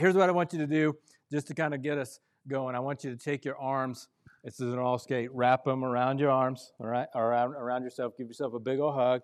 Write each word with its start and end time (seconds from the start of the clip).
here's 0.00 0.14
what 0.14 0.28
I 0.28 0.32
want 0.32 0.52
you 0.52 0.58
to 0.60 0.66
do, 0.66 0.96
just 1.30 1.46
to 1.48 1.54
kind 1.54 1.74
of 1.74 1.82
get 1.82 1.98
us 1.98 2.20
going. 2.48 2.74
I 2.74 2.80
want 2.80 3.04
you 3.04 3.10
to 3.10 3.16
take 3.16 3.44
your 3.44 3.56
arms. 3.58 4.08
This 4.42 4.54
is 4.54 4.72
an 4.72 4.78
all 4.78 4.98
skate. 4.98 5.30
Wrap 5.32 5.64
them 5.64 5.84
around 5.84 6.18
your 6.18 6.30
arms, 6.30 6.72
all 6.80 6.86
right, 6.86 7.08
around 7.14 7.54
around 7.54 7.84
yourself. 7.84 8.14
Give 8.16 8.26
yourself 8.26 8.54
a 8.54 8.58
big 8.58 8.80
old 8.80 8.94
hug. 8.94 9.20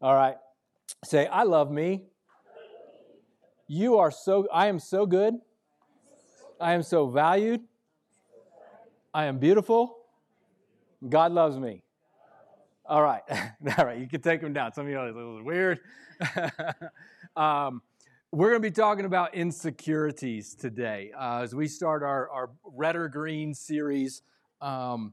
All 0.00 0.14
right. 0.14 0.36
Say, 1.04 1.26
I 1.26 1.42
love 1.42 1.70
me. 1.70 2.04
You 3.68 3.98
are 3.98 4.10
so. 4.10 4.48
I 4.52 4.68
am 4.68 4.78
so 4.78 5.06
good. 5.06 5.34
I 6.60 6.72
am 6.72 6.82
so 6.82 7.08
valued. 7.08 7.60
I 9.12 9.26
am 9.26 9.38
beautiful. 9.38 9.98
God 11.06 11.32
loves 11.32 11.58
me. 11.58 11.82
All 12.86 13.02
right. 13.02 13.22
All 13.78 13.84
right. 13.84 13.98
You 13.98 14.08
can 14.08 14.20
take 14.20 14.40
them 14.40 14.52
down. 14.52 14.72
Some 14.72 14.86
of 14.86 14.90
you 14.90 14.98
are 14.98 15.06
like, 15.06 15.14
this 15.14 15.22
is 15.22 15.42
weird. 15.42 15.80
um, 17.36 17.82
we're 18.34 18.50
going 18.50 18.60
to 18.60 18.68
be 18.68 18.74
talking 18.74 19.04
about 19.04 19.32
insecurities 19.32 20.56
today 20.56 21.12
uh, 21.16 21.42
as 21.42 21.54
we 21.54 21.68
start 21.68 22.02
our, 22.02 22.28
our 22.30 22.50
red 22.64 22.96
or 22.96 23.06
green 23.06 23.54
series. 23.54 24.22
Um, 24.60 25.12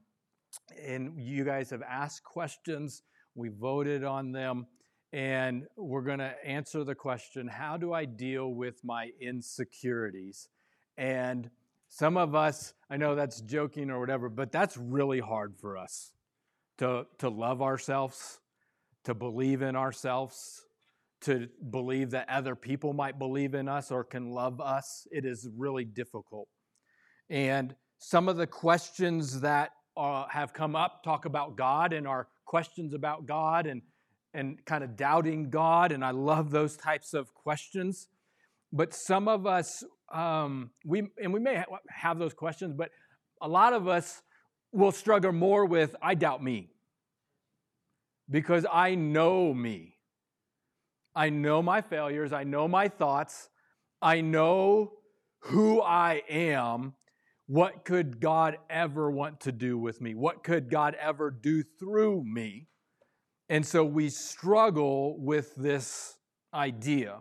and 0.84 1.22
you 1.22 1.44
guys 1.44 1.70
have 1.70 1.84
asked 1.84 2.24
questions, 2.24 3.04
we 3.36 3.50
voted 3.50 4.04
on 4.04 4.32
them, 4.32 4.66
and 5.14 5.68
we're 5.78 6.02
going 6.02 6.18
to 6.18 6.34
answer 6.44 6.84
the 6.84 6.96
question 6.96 7.48
how 7.48 7.78
do 7.78 7.94
I 7.94 8.06
deal 8.06 8.56
with 8.56 8.84
my 8.84 9.12
insecurities? 9.22 10.50
And 10.98 11.52
some 11.90 12.18
of 12.18 12.34
us, 12.34 12.74
I 12.90 12.98
know 12.98 13.14
that's 13.14 13.42
joking 13.42 13.92
or 13.92 14.00
whatever, 14.00 14.30
but 14.30 14.52
that's 14.52 14.78
really 14.78 15.20
hard 15.20 15.54
for 15.62 15.78
us 15.78 16.12
to, 16.80 17.06
to 17.20 17.30
love 17.30 17.62
ourselves, 17.62 18.40
to 19.04 19.14
believe 19.14 19.62
in 19.62 19.76
ourselves, 19.76 20.66
to 21.22 21.48
believe 21.70 22.12
that 22.12 22.30
other 22.30 22.56
people 22.56 22.94
might 22.94 23.20
believe 23.20 23.54
in 23.54 23.68
us 23.68 23.92
or 23.92 24.04
can 24.04 24.32
love 24.32 24.60
us. 24.60 25.08
It 25.12 25.26
is 25.26 25.48
really 25.56 25.86
difficult. 25.86 26.48
And 27.30 27.76
some 28.00 28.28
of 28.28 28.38
the 28.38 28.48
questions 28.48 29.42
that 29.42 29.72
uh, 29.96 30.26
have 30.30 30.54
come 30.54 30.76
up 30.76 31.04
talk 31.04 31.26
about 31.26 31.56
God 31.56 31.94
and 31.94 32.08
our 32.08 32.28
questions 32.46 32.94
about 32.94 33.26
God 33.26 33.68
and, 33.68 33.82
and 34.34 34.64
kind 34.66 34.84
of 34.84 34.96
doubting 34.98 35.50
God. 35.50 35.92
And 35.92 36.04
I 36.04 36.12
love 36.12 36.50
those 36.50 36.76
types 36.78 37.14
of 37.14 37.34
questions. 37.34 38.08
But 38.74 38.94
some 38.94 39.28
of 39.28 39.46
us 39.46 39.84
um, 40.12 40.72
we 40.86 41.04
and 41.22 41.34
we 41.34 41.40
may 41.40 41.64
have 41.90 42.20
those 42.20 42.34
questions, 42.34 42.74
but 42.76 42.90
a 43.42 43.48
lot 43.48 43.74
of 43.74 43.88
us 43.88 44.22
will 44.72 44.92
struggle 44.92 45.32
more 45.32 45.66
with 45.66 45.96
I 46.02 46.16
doubt 46.16 46.44
me 46.44 46.70
because 48.30 48.66
I 48.72 48.96
know 48.96 49.54
me. 49.54 49.96
I 51.16 51.30
know 51.30 51.62
my 51.62 51.82
failures. 51.82 52.32
I 52.34 52.44
know 52.44 52.68
my 52.68 52.88
thoughts. 52.88 53.50
I 54.02 54.22
know 54.22 54.94
who 55.42 55.82
I 55.82 56.24
am. 56.30 56.94
What 57.48 57.84
could 57.84 58.20
God 58.20 58.58
ever 58.70 59.12
want 59.12 59.42
to 59.42 59.52
do 59.52 59.78
with 59.78 60.00
me? 60.00 60.16
What 60.16 60.44
could 60.44 60.70
God 60.70 60.96
ever 61.00 61.30
do 61.30 61.64
through 61.80 62.24
me? 62.24 62.68
And 63.50 63.66
so 63.66 63.84
we 63.84 64.10
struggle 64.10 65.20
with 65.20 65.54
this 65.56 66.16
idea. 66.54 67.20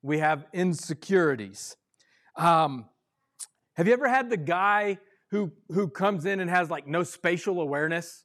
We 0.00 0.18
have 0.18 0.46
insecurities. 0.54 1.76
Um, 2.36 2.86
have 3.76 3.86
you 3.86 3.92
ever 3.92 4.08
had 4.08 4.30
the 4.30 4.38
guy 4.38 4.98
who, 5.30 5.52
who 5.68 5.88
comes 5.88 6.24
in 6.24 6.40
and 6.40 6.48
has 6.48 6.70
like 6.70 6.86
no 6.86 7.02
spatial 7.02 7.60
awareness? 7.60 8.24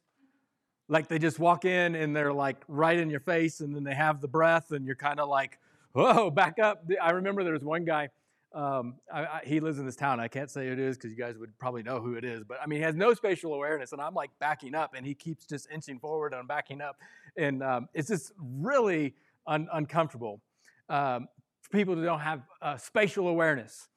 Like 0.88 1.08
they 1.08 1.18
just 1.18 1.38
walk 1.38 1.64
in 1.64 1.94
and 1.94 2.14
they're 2.14 2.32
like 2.32 2.62
right 2.68 2.98
in 2.98 3.08
your 3.08 3.20
face 3.20 3.60
and 3.60 3.74
then 3.74 3.84
they 3.84 3.94
have 3.94 4.20
the 4.20 4.28
breath 4.28 4.70
and 4.72 4.84
you're 4.84 4.96
kind 4.96 5.18
of 5.18 5.28
like, 5.28 5.58
whoa, 5.92 6.30
back 6.30 6.58
up. 6.58 6.84
I 7.00 7.12
remember 7.12 7.42
there 7.42 7.54
was 7.54 7.64
one 7.64 7.84
guy, 7.84 8.10
um, 8.54 8.96
I, 9.12 9.24
I, 9.24 9.40
he 9.44 9.60
lives 9.60 9.78
in 9.78 9.86
this 9.86 9.96
town. 9.96 10.20
I 10.20 10.28
can't 10.28 10.50
say 10.50 10.66
who 10.66 10.72
it 10.72 10.78
is 10.78 10.96
because 10.96 11.10
you 11.10 11.16
guys 11.16 11.36
would 11.38 11.58
probably 11.58 11.82
know 11.82 12.00
who 12.00 12.14
it 12.14 12.24
is. 12.24 12.44
But 12.44 12.58
I 12.62 12.66
mean, 12.66 12.78
he 12.78 12.84
has 12.84 12.94
no 12.94 13.14
spatial 13.14 13.54
awareness, 13.54 13.92
and 13.92 14.00
I'm 14.00 14.14
like 14.14 14.30
backing 14.38 14.74
up, 14.74 14.94
and 14.94 15.04
he 15.04 15.14
keeps 15.14 15.44
just 15.44 15.68
inching 15.72 15.98
forward 15.98 16.32
and 16.32 16.40
I'm 16.40 16.46
backing 16.46 16.80
up, 16.80 16.96
and 17.36 17.62
um, 17.62 17.88
it's 17.94 18.08
just 18.08 18.32
really 18.38 19.14
un- 19.46 19.68
uncomfortable 19.72 20.40
um, 20.88 21.28
for 21.62 21.70
people 21.70 21.94
who 21.94 22.04
don't 22.04 22.20
have 22.20 22.42
uh, 22.62 22.76
spatial 22.76 23.28
awareness 23.28 23.88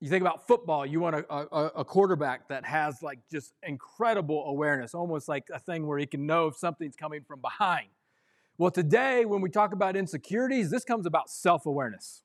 you 0.00 0.10
think 0.10 0.20
about 0.20 0.46
football, 0.46 0.84
you 0.84 1.00
want 1.00 1.16
a, 1.16 1.34
a, 1.34 1.66
a, 1.76 1.84
quarterback 1.84 2.48
that 2.48 2.66
has 2.66 3.02
like 3.02 3.18
just 3.30 3.54
incredible 3.62 4.44
awareness, 4.46 4.94
almost 4.94 5.26
like 5.26 5.46
a 5.52 5.58
thing 5.58 5.86
where 5.86 5.98
he 5.98 6.06
can 6.06 6.26
know 6.26 6.48
if 6.48 6.56
something's 6.56 6.96
coming 6.96 7.22
from 7.26 7.40
behind. 7.40 7.88
Well, 8.58 8.70
today, 8.70 9.24
when 9.24 9.40
we 9.40 9.48
talk 9.48 9.72
about 9.72 9.96
insecurities, 9.96 10.70
this 10.70 10.84
comes 10.84 11.06
about 11.06 11.30
self 11.30 11.64
awareness. 11.64 12.22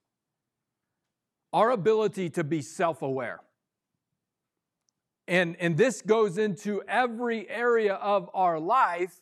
Our 1.54 1.72
ability 1.72 2.30
to 2.32 2.44
be 2.44 2.62
self 2.62 3.02
aware. 3.02 3.40
And, 5.28 5.56
and 5.60 5.78
this 5.78 6.02
goes 6.02 6.38
into 6.38 6.82
every 6.90 7.50
area 7.50 7.94
of 7.96 8.30
our 8.34 8.60
life. 8.60 9.22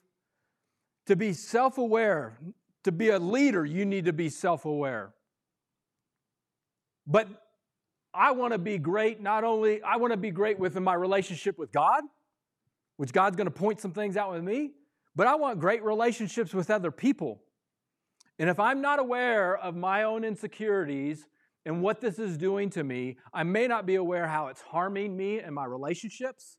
To 1.06 1.16
be 1.16 1.34
self 1.34 1.78
aware, 1.78 2.38
to 2.84 2.92
be 2.92 3.10
a 3.10 3.20
leader, 3.20 3.66
you 3.66 3.86
need 3.86 4.06
to 4.06 4.14
be 4.14 4.30
self 4.30 4.66
aware. 4.66 5.14
But 7.06 7.28
I 8.20 8.32
want 8.32 8.52
to 8.52 8.60
be 8.60 8.78
great, 8.78 9.22
not 9.22 9.46
only, 9.46 9.82
I 9.82 9.96
want 9.96 10.12
to 10.12 10.18
be 10.18 10.30
great 10.30 10.60
within 10.60 10.84
my 10.84 10.94
relationship 10.94 11.58
with 11.58 11.72
God, 11.72 12.04
which 12.98 13.14
God's 13.14 13.38
going 13.38 13.48
to 13.48 13.52
point 13.52 13.80
some 13.80 13.94
things 13.94 14.18
out 14.18 14.34
with 14.34 14.44
me, 14.44 14.72
but 15.16 15.26
I 15.26 15.36
want 15.36 15.62
great 15.62 15.82
relationships 15.86 16.54
with 16.54 16.70
other 16.70 16.92
people. 16.92 17.42
And 18.38 18.50
if 18.50 18.60
I'm 18.60 18.82
not 18.82 19.00
aware 19.00 19.58
of 19.58 19.78
my 19.78 20.04
own 20.04 20.26
insecurities 20.26 21.28
and 21.66 21.82
what 21.82 22.02
this 22.02 22.20
is 22.20 22.38
doing 22.38 22.70
to 22.72 22.84
me, 22.84 23.16
I 23.34 23.44
may 23.44 23.68
not 23.68 23.86
be 23.86 23.96
aware 23.96 24.28
how 24.28 24.48
it's 24.48 24.62
harming 24.62 25.16
me 25.16 25.40
and 25.40 25.56
my 25.56 25.64
relationships, 25.64 26.58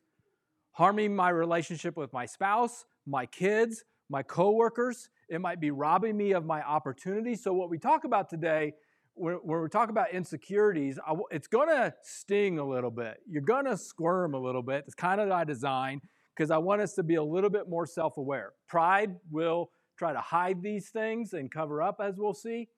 harming 0.73 1.15
my 1.15 1.29
relationship 1.29 1.95
with 1.95 2.11
my 2.15 2.25
spouse, 2.25 2.87
my 3.07 3.27
kids, 3.27 3.85
my 4.09 4.23
coworkers. 4.23 5.11
It 5.29 5.43
might 5.43 5.61
be 5.61 5.71
robbing 5.71 6.17
me 6.17 6.33
of 6.33 6.47
my 6.47 6.63
opportunities. 6.63 7.45
So, 7.45 7.53
what 7.53 7.69
we 7.69 7.77
talk 7.77 8.05
about 8.05 8.31
today 8.31 8.73
when, 9.15 9.35
when 9.37 9.63
we 9.63 9.69
talk 9.69 9.91
about 9.91 10.13
insecurities, 10.13 10.99
it's 11.31 11.47
going 11.47 11.69
to 11.69 11.95
sting 12.03 12.59
a 12.59 12.65
little 12.65 12.91
bit. 12.91 13.19
You're 13.29 13.43
going 13.43 13.67
to 13.67 13.77
squirm 13.77 14.35
a 14.35 14.39
little 14.39 14.63
bit. 14.63 14.85
It's 14.87 14.95
kind 14.95 15.21
of 15.21 15.29
by 15.29 15.45
design 15.45 16.01
because 16.35 16.51
I 16.51 16.59
want 16.59 16.81
us 16.81 16.95
to 16.95 17.03
be 17.03 17.17
a 17.17 17.23
little 17.23 17.51
bit 17.51 17.69
more 17.69 17.87
self 17.87 18.17
aware. 18.17 18.53
Pride 18.69 19.17
will 19.31 19.71
try 19.99 20.13
to 20.13 20.21
hide 20.21 20.63
these 20.63 20.89
things 20.89 21.35
and 21.35 21.51
cover 21.51 21.83
up, 21.83 22.01
as 22.03 22.15
we'll 22.17 22.35
see. 22.35 22.69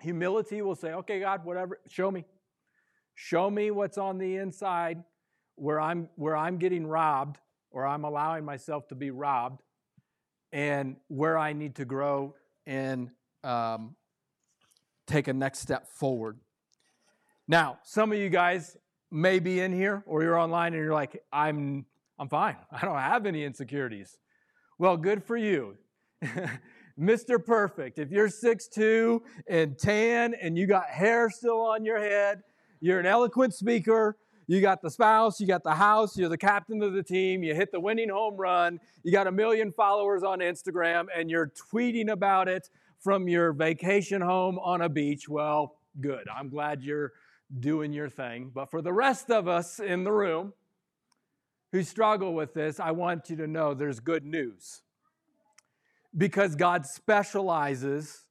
Humility 0.00 0.62
will 0.62 0.74
say, 0.74 0.92
okay, 0.92 1.20
God, 1.20 1.44
whatever, 1.44 1.78
show 1.88 2.10
me. 2.10 2.24
Show 3.14 3.50
me 3.50 3.70
what's 3.70 3.98
on 3.98 4.18
the 4.18 4.36
inside 4.36 5.02
where 5.58 5.80
I'm, 5.80 6.08
where 6.14 6.36
I'm 6.36 6.58
getting 6.58 6.86
robbed 6.86 7.38
or 7.70 7.86
I'm 7.86 8.04
allowing 8.04 8.44
myself 8.44 8.88
to 8.88 8.94
be 8.94 9.10
robbed 9.10 9.62
and 10.52 10.96
where 11.08 11.36
I 11.36 11.52
need 11.52 11.76
to 11.76 11.84
grow 11.84 12.34
in 12.66 13.10
um, 13.44 13.94
take 15.08 15.26
a 15.26 15.32
next 15.32 15.60
step 15.60 15.88
forward. 15.88 16.38
Now, 17.48 17.78
some 17.82 18.12
of 18.12 18.18
you 18.18 18.28
guys 18.28 18.76
may 19.10 19.38
be 19.38 19.60
in 19.60 19.72
here 19.72 20.04
or 20.06 20.22
you're 20.22 20.38
online 20.38 20.74
and 20.74 20.82
you're 20.82 20.92
like, 20.92 21.22
I'm, 21.32 21.86
I'm 22.18 22.28
fine. 22.28 22.56
I 22.70 22.84
don't 22.84 22.98
have 22.98 23.26
any 23.26 23.44
insecurities. 23.44 24.18
Well, 24.78 24.96
good 24.96 25.24
for 25.24 25.36
you. 25.36 25.76
Mr. 27.00 27.44
Perfect. 27.44 27.98
If 27.98 28.10
you're 28.10 28.28
6'2 28.28 29.20
and 29.48 29.78
tan 29.78 30.34
and 30.34 30.58
you 30.58 30.66
got 30.66 30.86
hair 30.86 31.30
still 31.30 31.60
on 31.60 31.84
your 31.84 31.98
head, 31.98 32.42
you're 32.80 33.00
an 33.00 33.06
eloquent 33.06 33.54
speaker, 33.54 34.16
you 34.46 34.60
got 34.60 34.82
the 34.82 34.90
spouse, 34.90 35.40
you 35.40 35.46
got 35.46 35.62
the 35.62 35.74
house, 35.74 36.16
you're 36.16 36.28
the 36.28 36.38
captain 36.38 36.82
of 36.82 36.92
the 36.92 37.02
team, 37.02 37.42
you 37.42 37.54
hit 37.54 37.70
the 37.70 37.78
winning 37.78 38.08
home 38.08 38.36
run, 38.36 38.80
you 39.04 39.12
got 39.12 39.26
a 39.26 39.32
million 39.32 39.72
followers 39.72 40.22
on 40.22 40.40
Instagram, 40.40 41.06
and 41.14 41.30
you're 41.30 41.52
tweeting 41.72 42.10
about 42.10 42.48
it 42.48 42.68
from 43.02 43.28
your 43.28 43.52
vacation 43.52 44.20
home 44.20 44.58
on 44.58 44.82
a 44.82 44.88
beach, 44.88 45.28
well, 45.28 45.78
good. 46.00 46.26
I'm 46.28 46.48
glad 46.48 46.82
you're 46.82 47.12
doing 47.58 47.92
your 47.92 48.08
thing. 48.08 48.50
But 48.54 48.70
for 48.70 48.82
the 48.82 48.92
rest 48.92 49.30
of 49.30 49.48
us 49.48 49.80
in 49.80 50.04
the 50.04 50.12
room 50.12 50.52
who 51.72 51.82
struggle 51.82 52.34
with 52.34 52.54
this, 52.54 52.80
I 52.80 52.90
want 52.92 53.30
you 53.30 53.36
to 53.36 53.46
know 53.46 53.74
there's 53.74 54.00
good 54.00 54.24
news. 54.24 54.82
Because 56.16 56.56
God 56.56 56.86
specializes 56.86 58.24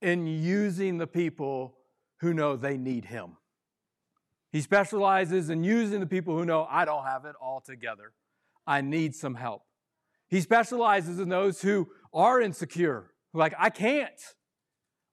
in 0.00 0.26
using 0.26 0.98
the 0.98 1.06
people 1.06 1.76
who 2.20 2.32
know 2.32 2.56
they 2.56 2.76
need 2.76 3.06
Him. 3.06 3.36
He 4.52 4.60
specializes 4.60 5.50
in 5.50 5.64
using 5.64 6.00
the 6.00 6.06
people 6.06 6.36
who 6.36 6.44
know 6.44 6.66
I 6.70 6.84
don't 6.84 7.04
have 7.04 7.24
it 7.24 7.34
all 7.40 7.60
together. 7.60 8.12
I 8.66 8.80
need 8.80 9.14
some 9.14 9.34
help. 9.34 9.62
He 10.28 10.40
specializes 10.40 11.18
in 11.18 11.28
those 11.28 11.60
who 11.60 11.88
are 12.12 12.40
insecure 12.40 13.10
like, 13.38 13.54
I 13.58 13.70
can't. 13.70 14.20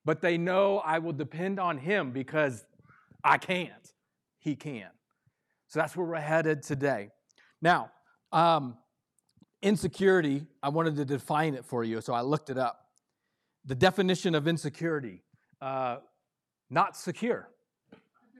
But 0.06 0.22
they 0.22 0.38
know 0.38 0.80
I 0.80 1.00
will 1.00 1.14
depend 1.14 1.60
on 1.60 1.78
Him 1.78 2.12
because 2.12 2.66
I 3.24 3.38
can't. 3.38 3.94
He 4.40 4.56
can. 4.56 4.90
So 5.68 5.80
that's 5.80 5.96
where 5.96 6.06
we're 6.06 6.16
headed 6.18 6.62
today. 6.62 7.10
Now, 7.62 7.92
um, 8.32 8.78
insecurity, 9.62 10.46
I 10.62 10.70
wanted 10.70 10.98
to 10.98 11.06
define 11.06 11.54
it 11.54 11.66
for 11.66 11.84
you, 11.84 12.02
so 12.02 12.14
I 12.14 12.22
looked 12.22 12.50
it 12.50 12.58
up. 12.58 12.80
The 13.66 13.76
definition 13.76 14.36
of 14.36 14.48
insecurity 14.48 15.24
uh, 15.62 15.98
not 16.70 16.98
secure. 16.98 17.50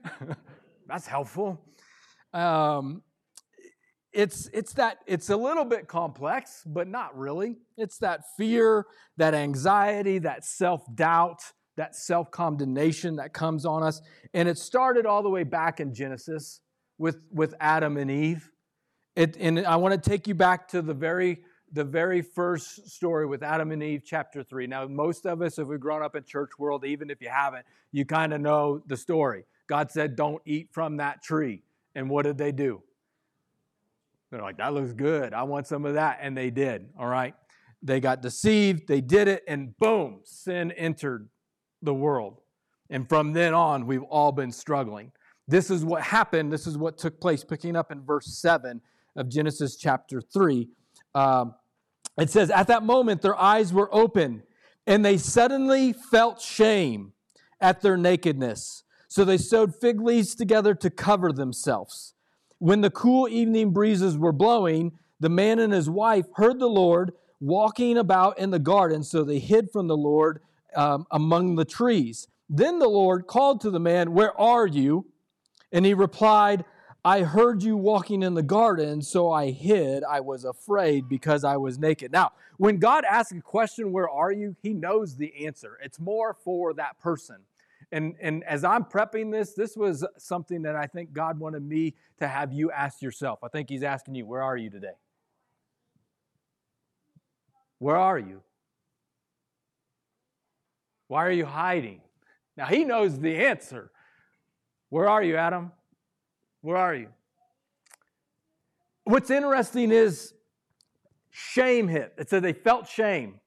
That's 0.86 1.06
helpful. 1.06 1.58
Um, 2.34 3.02
it's 4.14 4.48
it's 4.52 4.72
that 4.74 4.98
it's 5.06 5.28
a 5.28 5.36
little 5.36 5.64
bit 5.64 5.88
complex, 5.88 6.62
but 6.64 6.88
not 6.88 7.16
really. 7.18 7.56
It's 7.76 7.98
that 7.98 8.20
fear, 8.36 8.86
that 9.16 9.34
anxiety, 9.34 10.18
that 10.20 10.44
self-doubt, 10.44 11.42
that 11.76 11.96
self-condemnation 11.96 13.16
that 13.16 13.32
comes 13.32 13.66
on 13.66 13.82
us. 13.82 14.00
And 14.32 14.48
it 14.48 14.56
started 14.56 15.04
all 15.04 15.22
the 15.22 15.30
way 15.30 15.42
back 15.42 15.80
in 15.80 15.92
Genesis 15.92 16.60
with, 16.96 17.18
with 17.32 17.54
Adam 17.60 17.96
and 17.96 18.10
Eve. 18.10 18.48
It, 19.16 19.36
and 19.38 19.66
I 19.66 19.76
want 19.76 20.00
to 20.00 20.10
take 20.10 20.26
you 20.28 20.34
back 20.34 20.68
to 20.68 20.80
the 20.80 20.94
very 20.94 21.42
the 21.72 21.84
very 21.84 22.22
first 22.22 22.88
story 22.88 23.26
with 23.26 23.42
Adam 23.42 23.72
and 23.72 23.82
Eve, 23.82 24.02
chapter 24.04 24.44
3. 24.44 24.68
Now, 24.68 24.86
most 24.86 25.26
of 25.26 25.42
us, 25.42 25.58
if 25.58 25.66
we've 25.66 25.80
grown 25.80 26.04
up 26.04 26.14
in 26.14 26.22
church 26.22 26.50
world, 26.56 26.84
even 26.84 27.10
if 27.10 27.20
you 27.20 27.28
haven't, 27.28 27.66
you 27.90 28.04
kind 28.04 28.32
of 28.32 28.40
know 28.40 28.80
the 28.86 28.96
story. 28.96 29.42
God 29.66 29.90
said, 29.90 30.14
Don't 30.14 30.40
eat 30.44 30.68
from 30.70 30.98
that 30.98 31.20
tree. 31.20 31.64
And 31.96 32.08
what 32.08 32.26
did 32.26 32.38
they 32.38 32.52
do? 32.52 32.82
They're 34.34 34.42
like, 34.42 34.56
That 34.56 34.74
looks 34.74 34.92
good. 34.92 35.32
I 35.32 35.44
want 35.44 35.68
some 35.68 35.84
of 35.84 35.94
that. 35.94 36.18
And 36.20 36.36
they 36.36 36.50
did. 36.50 36.88
All 36.98 37.06
right. 37.06 37.34
They 37.82 38.00
got 38.00 38.20
deceived. 38.20 38.88
They 38.88 39.00
did 39.00 39.28
it. 39.28 39.44
And 39.46 39.78
boom, 39.78 40.22
sin 40.24 40.72
entered 40.72 41.28
the 41.82 41.94
world. 41.94 42.40
And 42.90 43.08
from 43.08 43.32
then 43.32 43.54
on, 43.54 43.86
we've 43.86 44.02
all 44.02 44.32
been 44.32 44.50
struggling. 44.50 45.12
This 45.46 45.70
is 45.70 45.84
what 45.84 46.02
happened. 46.02 46.52
This 46.52 46.66
is 46.66 46.76
what 46.76 46.98
took 46.98 47.20
place, 47.20 47.44
picking 47.44 47.76
up 47.76 47.92
in 47.92 48.02
verse 48.02 48.36
7 48.40 48.80
of 49.14 49.28
Genesis 49.28 49.76
chapter 49.76 50.20
3. 50.20 50.68
Um, 51.14 51.54
it 52.18 52.28
says, 52.28 52.50
At 52.50 52.66
that 52.66 52.82
moment, 52.82 53.22
their 53.22 53.38
eyes 53.40 53.72
were 53.72 53.88
open, 53.94 54.42
and 54.84 55.04
they 55.04 55.16
suddenly 55.16 55.92
felt 55.92 56.40
shame 56.40 57.12
at 57.60 57.82
their 57.82 57.96
nakedness. 57.96 58.82
So 59.06 59.24
they 59.24 59.38
sewed 59.38 59.76
fig 59.76 60.00
leaves 60.00 60.34
together 60.34 60.74
to 60.74 60.90
cover 60.90 61.30
themselves. 61.30 62.13
When 62.58 62.80
the 62.80 62.90
cool 62.90 63.28
evening 63.28 63.70
breezes 63.70 64.16
were 64.16 64.32
blowing, 64.32 64.92
the 65.20 65.28
man 65.28 65.58
and 65.58 65.72
his 65.72 65.88
wife 65.90 66.26
heard 66.34 66.58
the 66.58 66.68
Lord 66.68 67.12
walking 67.40 67.98
about 67.98 68.38
in 68.38 68.50
the 68.50 68.58
garden, 68.58 69.02
so 69.02 69.22
they 69.22 69.38
hid 69.38 69.70
from 69.70 69.86
the 69.86 69.96
Lord 69.96 70.40
um, 70.74 71.06
among 71.10 71.56
the 71.56 71.64
trees. 71.64 72.28
Then 72.48 72.78
the 72.78 72.88
Lord 72.88 73.26
called 73.26 73.60
to 73.62 73.70
the 73.70 73.80
man, 73.80 74.12
Where 74.12 74.38
are 74.40 74.66
you? 74.66 75.06
And 75.72 75.84
he 75.84 75.94
replied, 75.94 76.64
I 77.04 77.20
heard 77.20 77.62
you 77.62 77.76
walking 77.76 78.22
in 78.22 78.34
the 78.34 78.42
garden, 78.42 79.02
so 79.02 79.30
I 79.30 79.50
hid. 79.50 80.04
I 80.04 80.20
was 80.20 80.44
afraid 80.44 81.06
because 81.08 81.44
I 81.44 81.58
was 81.58 81.78
naked. 81.78 82.12
Now, 82.12 82.32
when 82.56 82.78
God 82.78 83.04
asks 83.04 83.32
a 83.32 83.40
question, 83.42 83.92
Where 83.92 84.08
are 84.08 84.32
you? 84.32 84.56
He 84.62 84.72
knows 84.72 85.16
the 85.16 85.46
answer. 85.46 85.78
It's 85.82 86.00
more 86.00 86.32
for 86.32 86.72
that 86.74 86.98
person. 87.00 87.36
And, 87.94 88.16
and 88.20 88.42
as 88.42 88.64
I'm 88.64 88.84
prepping 88.84 89.30
this, 89.30 89.52
this 89.52 89.76
was 89.76 90.04
something 90.18 90.62
that 90.62 90.74
I 90.74 90.88
think 90.88 91.12
God 91.12 91.38
wanted 91.38 91.62
me 91.62 91.94
to 92.18 92.26
have 92.26 92.52
you 92.52 92.72
ask 92.72 93.00
yourself. 93.00 93.38
I 93.44 93.46
think 93.46 93.68
He's 93.68 93.84
asking 93.84 94.16
you, 94.16 94.26
Where 94.26 94.42
are 94.42 94.56
you 94.56 94.68
today? 94.68 94.96
Where 97.78 97.96
are 97.96 98.18
you? 98.18 98.42
Why 101.06 101.24
are 101.24 101.30
you 101.30 101.46
hiding? 101.46 102.00
Now, 102.56 102.66
He 102.66 102.82
knows 102.82 103.20
the 103.20 103.36
answer. 103.36 103.92
Where 104.88 105.08
are 105.08 105.22
you, 105.22 105.36
Adam? 105.36 105.70
Where 106.62 106.76
are 106.76 106.96
you? 106.96 107.10
What's 109.04 109.30
interesting 109.30 109.92
is 109.92 110.34
shame 111.30 111.86
hit. 111.86 112.12
It 112.18 112.28
said 112.28 112.42
they 112.42 112.54
felt 112.54 112.88
shame. 112.88 113.38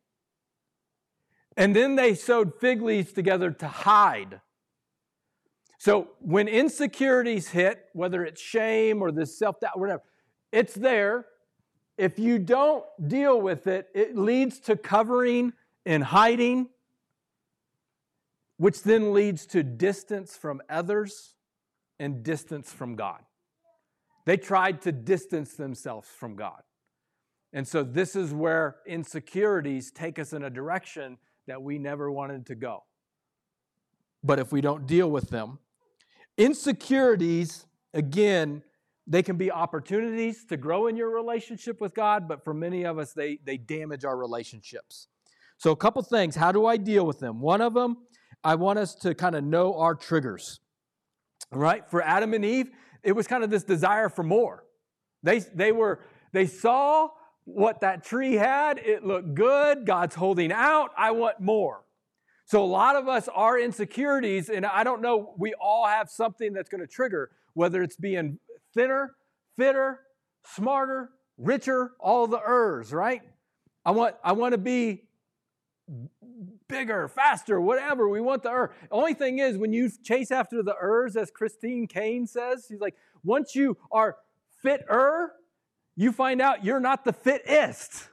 And 1.57 1.75
then 1.75 1.95
they 1.95 2.13
sewed 2.13 2.53
fig 2.61 2.83
leaves 2.83 3.11
together 3.11 3.51
to 3.51 3.67
hide. 3.67 4.41
So 5.79 6.09
when 6.19 6.47
insecurities 6.47 7.49
hit, 7.49 7.85
whether 7.93 8.23
it's 8.23 8.39
shame 8.39 9.01
or 9.01 9.11
this 9.11 9.37
self 9.37 9.59
doubt, 9.59 9.79
whatever, 9.79 10.03
it's 10.51 10.75
there. 10.75 11.25
If 11.97 12.19
you 12.19 12.37
don't 12.37 12.85
deal 13.07 13.41
with 13.41 13.65
it, 13.65 13.87
it 13.95 14.15
leads 14.15 14.59
to 14.61 14.77
covering 14.77 15.53
and 15.83 16.03
hiding, 16.03 16.69
which 18.57 18.83
then 18.83 19.13
leads 19.13 19.47
to 19.47 19.63
distance 19.63 20.37
from 20.37 20.61
others 20.69 21.33
and 21.99 22.21
distance 22.21 22.71
from 22.71 22.95
God. 22.95 23.21
They 24.25 24.37
tried 24.37 24.83
to 24.83 24.91
distance 24.91 25.53
themselves 25.53 26.07
from 26.07 26.35
God. 26.35 26.61
And 27.51 27.67
so 27.67 27.81
this 27.81 28.15
is 28.15 28.31
where 28.31 28.75
insecurities 28.85 29.89
take 29.89 30.19
us 30.19 30.33
in 30.33 30.43
a 30.43 30.49
direction 30.49 31.17
that 31.47 31.61
we 31.61 31.77
never 31.77 32.11
wanted 32.11 32.45
to 32.47 32.55
go. 32.55 32.83
But 34.23 34.39
if 34.39 34.51
we 34.51 34.61
don't 34.61 34.85
deal 34.85 35.09
with 35.09 35.29
them, 35.29 35.59
insecurities, 36.37 37.65
again, 37.93 38.63
they 39.05 39.23
can 39.23 39.37
be 39.37 39.51
opportunities 39.51 40.45
to 40.45 40.57
grow 40.57 40.87
in 40.87 40.97
your 40.97 41.09
relationship 41.09 41.79
with 41.79 41.93
God, 41.93 42.27
but 42.27 42.43
for 42.43 42.53
many 42.53 42.85
of 42.85 42.97
us, 42.97 43.13
they, 43.13 43.39
they 43.45 43.57
damage 43.57 44.03
our 44.03 44.17
relationships. 44.17 45.07
So, 45.57 45.71
a 45.71 45.75
couple 45.75 46.01
things. 46.03 46.35
How 46.35 46.51
do 46.51 46.65
I 46.65 46.77
deal 46.77 47.05
with 47.05 47.19
them? 47.19 47.39
One 47.39 47.61
of 47.61 47.73
them, 47.73 47.97
I 48.43 48.55
want 48.55 48.79
us 48.79 48.93
to 48.95 49.15
kind 49.15 49.35
of 49.35 49.43
know 49.43 49.75
our 49.75 49.95
triggers 49.95 50.59
right? 51.51 51.89
For 51.89 52.01
Adam 52.01 52.33
and 52.33 52.43
Eve, 52.43 52.69
it 53.03 53.13
was 53.13 53.27
kind 53.27 53.43
of 53.43 53.49
this 53.49 53.63
desire 53.63 54.09
for 54.09 54.23
more. 54.23 54.63
They, 55.23 55.39
they 55.39 55.71
were, 55.71 55.99
they 56.33 56.45
saw 56.45 57.09
what 57.47 57.79
that 57.79 58.03
tree 58.03 58.33
had. 58.33 58.77
It 58.77 59.05
looked 59.05 59.33
good. 59.33 59.85
God's 59.85 60.15
holding 60.15 60.51
out. 60.51 60.91
I 60.97 61.11
want 61.11 61.39
more. 61.39 61.85
So 62.45 62.61
a 62.63 62.65
lot 62.65 62.95
of 62.95 63.07
us 63.07 63.29
are 63.33 63.57
insecurities, 63.59 64.49
and 64.49 64.65
I 64.65 64.83
don't 64.83 65.01
know, 65.01 65.33
we 65.37 65.53
all 65.59 65.87
have 65.87 66.09
something 66.09 66.53
that's 66.53 66.69
going 66.69 66.81
to 66.81 66.87
trigger, 66.87 67.31
whether 67.53 67.81
it's 67.81 67.95
being 67.95 68.39
thinner, 68.73 69.15
fitter, 69.57 70.01
smarter, 70.45 71.09
richer, 71.37 71.91
all 71.99 72.27
the 72.27 72.39
ers, 72.45 72.93
right? 72.93 73.21
I 73.85 73.91
want, 73.91 74.15
I 74.23 74.33
want 74.33 74.53
to 74.53 74.57
be 74.57 75.03
bigger, 76.67 77.07
faster, 77.07 77.59
whatever. 77.61 78.09
We 78.09 78.21
want 78.21 78.43
the 78.43 78.51
ur. 78.51 78.73
Only 78.91 79.13
thing 79.13 79.39
is, 79.39 79.57
when 79.57 79.71
you 79.71 79.89
chase 80.03 80.31
after 80.31 80.61
the 80.61 80.75
ers, 80.81 81.15
as 81.15 81.31
Christine 81.31 81.87
Kane 81.87 82.27
says, 82.27 82.65
she's 82.67 82.79
like, 82.79 82.95
once 83.23 83.55
you 83.55 83.77
are 83.91 84.17
fitter, 84.61 85.33
you 85.97 86.11
find 86.11 86.39
out 86.41 86.63
you're 86.63 86.79
not 86.79 87.03
the 87.03 87.11
fittest. 87.11 88.07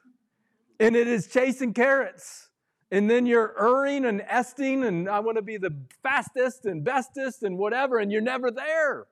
And 0.80 0.96
it 0.96 1.06
is 1.06 1.28
chasing 1.28 1.72
carrots. 1.72 2.48
And 2.90 3.08
then 3.08 3.26
you're 3.26 3.54
erring 3.58 4.04
and 4.06 4.20
esting, 4.22 4.86
and 4.86 5.08
I 5.08 5.20
want 5.20 5.36
to 5.36 5.42
be 5.42 5.56
the 5.56 5.74
fastest 6.02 6.64
and 6.64 6.82
bestest 6.82 7.42
and 7.42 7.58
whatever, 7.58 7.98
and 7.98 8.10
you're 8.10 8.20
never 8.20 8.50
there. 8.50 9.06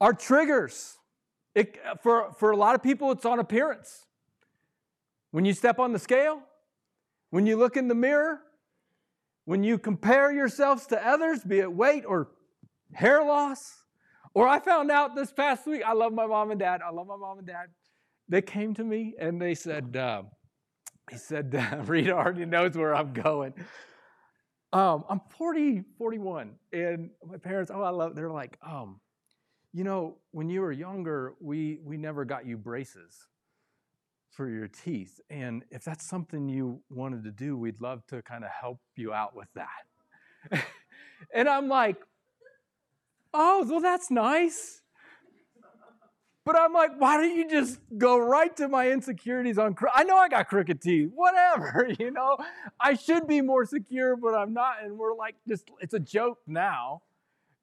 Our 0.00 0.12
triggers. 0.12 0.98
It, 1.54 1.78
for, 2.02 2.32
for 2.38 2.50
a 2.50 2.56
lot 2.56 2.74
of 2.74 2.82
people, 2.82 3.12
it's 3.12 3.24
on 3.24 3.38
appearance. 3.38 4.06
When 5.30 5.44
you 5.44 5.52
step 5.52 5.78
on 5.78 5.92
the 5.92 5.98
scale, 5.98 6.42
when 7.30 7.46
you 7.46 7.56
look 7.56 7.76
in 7.76 7.88
the 7.88 7.94
mirror, 7.94 8.40
when 9.44 9.62
you 9.62 9.78
compare 9.78 10.32
yourselves 10.32 10.86
to 10.86 11.06
others, 11.06 11.44
be 11.44 11.60
it 11.60 11.72
weight 11.72 12.04
or 12.06 12.28
hair 12.92 13.24
loss, 13.24 13.81
or 14.34 14.48
I 14.48 14.58
found 14.58 14.90
out 14.90 15.14
this 15.14 15.32
past 15.32 15.66
week, 15.66 15.82
I 15.86 15.92
love 15.92 16.12
my 16.12 16.26
mom 16.26 16.50
and 16.50 16.60
dad. 16.60 16.80
I 16.82 16.90
love 16.90 17.06
my 17.06 17.16
mom 17.16 17.38
and 17.38 17.46
dad. 17.46 17.66
They 18.28 18.42
came 18.42 18.74
to 18.74 18.84
me 18.84 19.14
and 19.18 19.40
they 19.40 19.54
said, 19.54 19.96
uh, 19.96 20.22
he 21.10 21.16
said, 21.16 21.54
uh, 21.54 21.82
Rita 21.86 22.12
already 22.12 22.46
knows 22.46 22.76
where 22.76 22.94
I'm 22.94 23.12
going. 23.12 23.54
Um, 24.72 25.04
I'm 25.10 25.20
40, 25.36 25.82
41, 25.98 26.52
and 26.72 27.10
my 27.26 27.36
parents, 27.36 27.70
oh, 27.74 27.82
I 27.82 27.90
love, 27.90 28.14
they're 28.14 28.30
like, 28.30 28.56
um, 28.66 29.00
you 29.74 29.84
know, 29.84 30.16
when 30.30 30.48
you 30.48 30.62
were 30.62 30.72
younger, 30.72 31.34
we, 31.40 31.78
we 31.84 31.98
never 31.98 32.24
got 32.24 32.46
you 32.46 32.56
braces 32.56 33.26
for 34.30 34.48
your 34.48 34.68
teeth. 34.68 35.20
And 35.28 35.62
if 35.70 35.84
that's 35.84 36.06
something 36.06 36.48
you 36.48 36.80
wanted 36.88 37.24
to 37.24 37.30
do, 37.30 37.56
we'd 37.56 37.82
love 37.82 38.06
to 38.06 38.22
kind 38.22 38.44
of 38.44 38.50
help 38.50 38.80
you 38.96 39.12
out 39.12 39.36
with 39.36 39.48
that. 39.54 40.64
and 41.34 41.48
I'm 41.48 41.68
like, 41.68 41.98
oh, 43.34 43.66
well, 43.68 43.80
that's 43.80 44.10
nice. 44.10 44.80
But 46.44 46.58
I'm 46.58 46.72
like, 46.72 46.98
why 46.98 47.18
don't 47.18 47.36
you 47.36 47.48
just 47.48 47.78
go 47.96 48.18
right 48.18 48.54
to 48.56 48.66
my 48.66 48.90
insecurities 48.90 49.58
on? 49.58 49.76
I 49.94 50.02
know 50.02 50.16
I 50.16 50.28
got 50.28 50.48
crooked 50.48 50.82
teeth, 50.82 51.10
whatever, 51.14 51.88
you 51.98 52.10
know. 52.10 52.36
I 52.80 52.94
should 52.94 53.28
be 53.28 53.40
more 53.40 53.64
secure, 53.64 54.16
but 54.16 54.34
I'm 54.34 54.52
not. 54.52 54.82
And 54.82 54.98
we're 54.98 55.14
like, 55.14 55.36
just 55.46 55.70
it's 55.80 55.94
a 55.94 56.00
joke 56.00 56.38
now 56.46 57.02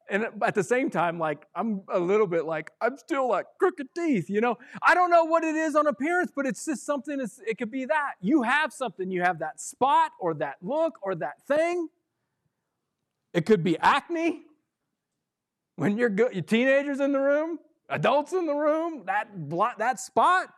and 0.09 0.27
at 0.43 0.55
the 0.55 0.63
same 0.63 0.89
time, 0.89 1.19
like 1.19 1.45
I'm 1.55 1.81
a 1.89 1.99
little 1.99 2.27
bit 2.27 2.45
like 2.45 2.71
I'm 2.81 2.97
still 2.97 3.29
like 3.29 3.45
crooked 3.59 3.87
teeth, 3.95 4.29
you 4.29 4.41
know. 4.41 4.57
I 4.81 4.93
don't 4.93 5.11
know 5.11 5.23
what 5.23 5.43
it 5.43 5.55
is 5.55 5.75
on 5.75 5.87
appearance, 5.87 6.31
but 6.35 6.45
it's 6.45 6.65
just 6.65 6.85
something. 6.85 7.19
it 7.45 7.57
could 7.57 7.71
be 7.71 7.85
that 7.85 8.13
you 8.19 8.41
have 8.43 8.73
something. 8.73 9.11
You 9.11 9.21
have 9.21 9.39
that 9.39 9.59
spot 9.61 10.11
or 10.19 10.33
that 10.35 10.55
look 10.61 10.97
or 11.01 11.15
that 11.15 11.45
thing. 11.47 11.89
It 13.33 13.45
could 13.45 13.63
be 13.63 13.77
acne. 13.77 14.43
When 15.79 15.97
you're 15.97 16.09
good, 16.09 16.33
your 16.33 16.43
teenagers 16.43 16.99
in 16.99 17.11
the 17.11 17.19
room, 17.19 17.59
adults 17.89 18.33
in 18.33 18.45
the 18.45 18.53
room, 18.53 19.03
that 19.05 19.29
that 19.77 19.99
spot 19.99 20.49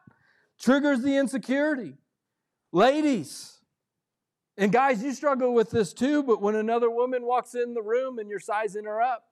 triggers 0.59 1.01
the 1.01 1.15
insecurity. 1.15 1.93
Ladies, 2.71 3.59
and 4.57 4.71
guys, 4.71 5.03
you 5.03 5.13
struggle 5.13 5.53
with 5.53 5.69
this 5.69 5.93
too, 5.93 6.23
but 6.23 6.41
when 6.41 6.55
another 6.55 6.89
woman 6.89 7.23
walks 7.23 7.55
in 7.55 7.73
the 7.73 7.81
room 7.81 8.19
and 8.19 8.29
you're 8.29 8.39
sizing 8.39 8.85
her 8.85 9.01
up, 9.01 9.25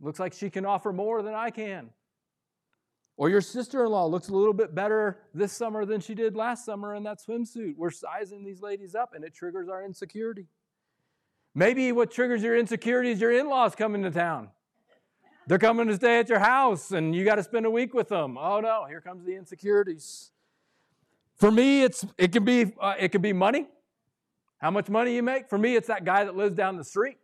Looks 0.00 0.20
like 0.20 0.34
she 0.34 0.50
can 0.50 0.66
offer 0.66 0.92
more 0.92 1.22
than 1.22 1.34
I 1.34 1.50
can. 1.50 1.90
Or 3.16 3.30
your 3.30 3.40
sister 3.40 3.84
in 3.84 3.90
law 3.90 4.04
looks 4.04 4.28
a 4.28 4.34
little 4.34 4.52
bit 4.52 4.74
better 4.74 5.20
this 5.32 5.52
summer 5.52 5.86
than 5.86 6.00
she 6.00 6.14
did 6.14 6.36
last 6.36 6.66
summer 6.66 6.94
in 6.94 7.02
that 7.04 7.18
swimsuit. 7.26 7.76
We're 7.76 7.90
sizing 7.90 8.44
these 8.44 8.60
ladies 8.60 8.94
up 8.94 9.14
and 9.14 9.24
it 9.24 9.34
triggers 9.34 9.68
our 9.70 9.82
insecurity. 9.82 10.48
Maybe 11.54 11.92
what 11.92 12.10
triggers 12.10 12.42
your 12.42 12.58
insecurity 12.58 13.10
is 13.10 13.20
your 13.20 13.32
in 13.32 13.48
laws 13.48 13.74
coming 13.74 14.02
to 14.02 14.10
town. 14.10 14.50
They're 15.46 15.58
coming 15.58 15.86
to 15.86 15.94
stay 15.94 16.18
at 16.18 16.28
your 16.28 16.40
house 16.40 16.90
and 16.90 17.14
you 17.14 17.24
got 17.24 17.36
to 17.36 17.42
spend 17.42 17.66
a 17.66 17.70
week 17.70 17.94
with 17.94 18.08
them. 18.08 18.36
Oh 18.36 18.60
no, 18.60 18.84
here 18.88 19.00
comes 19.00 19.24
the 19.24 19.36
insecurities. 19.36 20.32
For 21.36 21.50
me, 21.50 21.82
it's, 21.82 22.04
it, 22.18 22.32
can 22.32 22.44
be, 22.44 22.72
uh, 22.80 22.94
it 22.98 23.12
can 23.12 23.22
be 23.22 23.32
money, 23.32 23.68
how 24.58 24.70
much 24.70 24.88
money 24.88 25.14
you 25.14 25.22
make. 25.22 25.48
For 25.48 25.58
me, 25.58 25.76
it's 25.76 25.86
that 25.88 26.04
guy 26.04 26.24
that 26.24 26.34
lives 26.34 26.56
down 26.56 26.76
the 26.76 26.84
street 26.84 27.18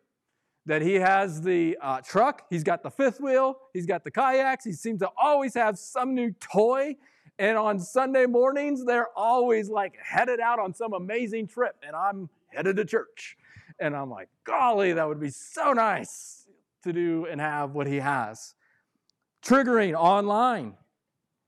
that 0.67 0.83
he 0.83 0.95
has 0.95 1.43
the 1.43 1.77
uh, 1.83 2.01
truck, 2.03 2.45
he's 2.49 2.63
got 2.63 2.83
the 2.83 2.91
fifth 2.91 3.21
wheel, 3.21 3.59
he's 3.73 3.87
got 3.87 4.05
the 4.05 4.11
kayaks, 4.11 4.65
he 4.65 4.73
seems 4.73 5.01
to 5.01 5.11
always 5.21 5.55
have 5.55 5.79
some 5.79 6.15
new 6.15 6.33
toy. 6.39 6.95
And 7.39 7.59
on 7.59 7.81
Sunday 7.81 8.27
mornings, 8.27 8.85
they're 8.85 9.09
always 9.17 9.69
like 9.69 9.97
headed 10.01 10.39
out 10.39 10.61
on 10.61 10.73
some 10.73 10.93
amazing 10.93 11.49
trip, 11.49 11.75
and 11.85 11.97
I'm 11.97 12.29
headed 12.49 12.77
to 12.77 12.85
church. 12.85 13.37
And 13.81 13.97
I'm 13.97 14.11
like, 14.11 14.29
golly, 14.45 14.93
that 14.93 15.09
would 15.09 15.19
be 15.19 15.31
so 15.31 15.73
nice 15.73 16.42
to 16.83 16.93
do 16.93 17.27
and 17.31 17.41
have 17.41 17.73
what 17.73 17.87
he 17.87 17.97
has. 17.97 18.55
Triggering 19.45 19.95
online. 19.95 20.75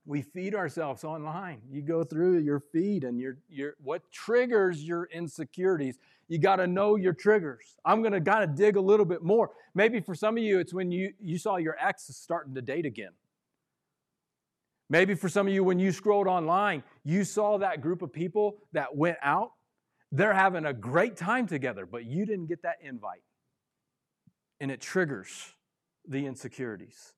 We 0.07 0.21
feed 0.21 0.55
ourselves 0.55 1.03
online. 1.03 1.63
You 1.71 1.81
go 1.81 2.05
through 2.05 2.41
your 2.41 2.61
feed 2.61 3.05
and 3.05 3.19
your, 3.19 3.39
your 3.49 3.75
what 3.83 4.03
triggers 4.13 4.87
your 4.87 5.09
insecurities 5.13 5.99
you 6.29 6.39
got 6.39 6.57
to 6.57 6.67
know 6.67 6.97
your 6.97 7.13
triggers. 7.13 7.77
I'm 7.85 8.01
going 8.01 8.13
to 8.13 8.21
kind 8.21 8.45
of 8.45 8.57
dig 8.57 8.77
a 8.77 8.81
little 8.81 9.07
bit 9.07 9.23
more. 9.23 9.51
Maybe 9.75 10.01
for 10.01 10.15
some 10.15 10.37
of 10.37 10.43
you, 10.43 10.59
it's 10.59 10.73
when 10.73 10.91
you, 10.91 11.13
you 11.21 11.39
saw 11.39 11.57
your 11.57 11.77
ex 11.81 12.07
starting 12.17 12.55
to 12.55 12.63
date 12.63 12.87
again. 12.87 13.13
Maybe 14.89 15.15
for 15.15 15.29
some 15.29 15.47
of 15.47 15.53
you, 15.53 15.65
when 15.65 15.79
you 15.79 15.93
scrolled 15.93 16.27
online, 16.27 16.83
you 17.05 17.25
saw 17.25 17.59
that 17.59 17.81
group 17.81 18.03
of 18.03 18.13
people 18.13 18.59
that 18.73 18.95
went 18.95 19.17
out. 19.23 19.53
They're 20.13 20.35
having 20.35 20.67
a 20.67 20.73
great 20.73 21.17
time 21.17 21.47
together, 21.47 21.87
but 21.87 22.05
you 22.05 22.27
didn't 22.27 22.47
get 22.47 22.63
that 22.63 22.77
invite. 22.83 23.23
And 24.65 24.73
it 24.73 24.81
triggers 24.81 25.53
the 26.09 26.25
insecurities. 26.25 27.13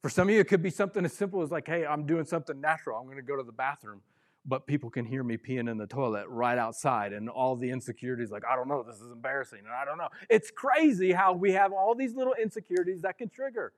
For 0.00 0.08
some 0.08 0.28
of 0.28 0.34
you, 0.34 0.38
it 0.38 0.46
could 0.46 0.62
be 0.62 0.70
something 0.70 1.04
as 1.04 1.12
simple 1.12 1.42
as 1.42 1.50
like, 1.50 1.66
hey, 1.66 1.84
I'm 1.84 2.06
doing 2.06 2.24
something 2.24 2.60
natural. 2.60 2.96
I'm 2.96 3.06
going 3.06 3.16
to 3.16 3.22
go 3.22 3.36
to 3.36 3.42
the 3.42 3.50
bathroom. 3.50 4.00
But 4.46 4.64
people 4.68 4.88
can 4.88 5.04
hear 5.04 5.24
me 5.24 5.38
peeing 5.38 5.68
in 5.68 5.76
the 5.76 5.88
toilet 5.88 6.26
right 6.28 6.56
outside 6.56 7.12
and 7.12 7.28
all 7.28 7.56
the 7.56 7.68
insecurities 7.68 8.30
like 8.30 8.44
i 8.48 8.54
don't 8.54 8.68
know. 8.68 8.84
This 8.84 9.00
is 9.00 9.10
embarrassing. 9.10 9.58
And 9.58 9.70
i 9.70 9.84
don't 9.84 9.98
know. 9.98 10.06
It's 10.30 10.52
crazy 10.52 11.10
how 11.10 11.32
we 11.32 11.50
have 11.50 11.72
all 11.72 11.96
these 11.96 12.14
little 12.14 12.34
insecurities 12.40 13.02
that 13.02 13.18
can 13.18 13.28
trigger. 13.28 13.72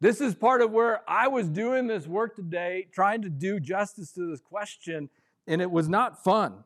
This 0.00 0.22
is 0.22 0.34
part 0.34 0.62
of 0.62 0.72
where 0.72 1.02
i 1.06 1.28
was 1.28 1.50
doing 1.50 1.86
this 1.86 2.06
work 2.06 2.34
today 2.34 2.86
trying 2.94 3.20
to 3.20 3.28
do 3.28 3.60
justice 3.60 4.10
to 4.12 4.30
this 4.30 4.40
question 4.40 5.10
and 5.46 5.60
it 5.60 5.70
was 5.70 5.86
not 5.86 6.24
fun 6.24 6.64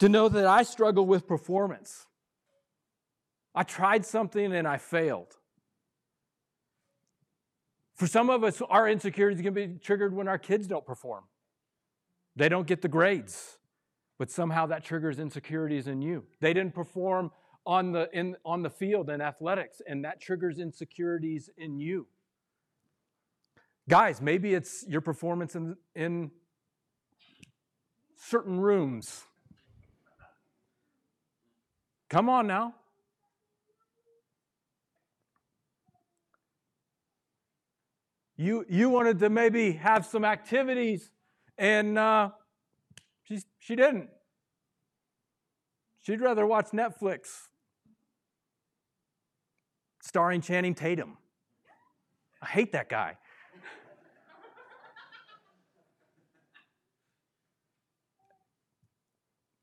to 0.00 0.10
know 0.10 0.28
that 0.28 0.46
i 0.46 0.62
struggle 0.62 1.06
with 1.06 1.26
performance 1.26 2.04
i 3.54 3.62
tried 3.62 4.04
something 4.04 4.52
and 4.52 4.66
i 4.66 4.76
failed 4.76 5.36
for 7.94 8.08
some 8.08 8.28
of 8.28 8.42
us, 8.42 8.60
our 8.68 8.88
insecurities 8.88 9.40
can 9.40 9.54
be 9.54 9.68
triggered 9.80 10.12
when 10.12 10.26
our 10.26 10.38
kids 10.38 10.66
don't 10.66 10.84
perform. 10.84 11.24
They 12.36 12.48
don't 12.48 12.66
get 12.66 12.82
the 12.82 12.88
grades, 12.88 13.58
but 14.18 14.30
somehow 14.30 14.66
that 14.66 14.84
triggers 14.84 15.20
insecurities 15.20 15.86
in 15.86 16.02
you. 16.02 16.24
They 16.40 16.52
didn't 16.52 16.74
perform 16.74 17.30
on 17.64 17.92
the, 17.92 18.10
in, 18.12 18.36
on 18.44 18.62
the 18.62 18.70
field 18.70 19.10
in 19.10 19.20
athletics, 19.20 19.80
and 19.86 20.04
that 20.04 20.20
triggers 20.20 20.58
insecurities 20.58 21.48
in 21.56 21.78
you. 21.78 22.08
Guys, 23.88 24.20
maybe 24.20 24.54
it's 24.54 24.84
your 24.88 25.00
performance 25.00 25.54
in, 25.54 25.76
in 25.94 26.32
certain 28.16 28.58
rooms. 28.58 29.22
Come 32.08 32.28
on 32.28 32.46
now. 32.46 32.74
You, 38.36 38.64
you 38.68 38.88
wanted 38.88 39.20
to 39.20 39.30
maybe 39.30 39.72
have 39.72 40.04
some 40.04 40.24
activities, 40.24 41.10
and 41.56 41.96
uh, 41.96 42.30
she, 43.22 43.40
she 43.60 43.76
didn't. 43.76 44.08
She'd 46.02 46.20
rather 46.20 46.46
watch 46.46 46.66
Netflix 46.72 47.48
starring 50.02 50.40
Channing 50.40 50.74
Tatum. 50.74 51.16
I 52.42 52.46
hate 52.46 52.72
that 52.72 52.88
guy. 52.88 53.16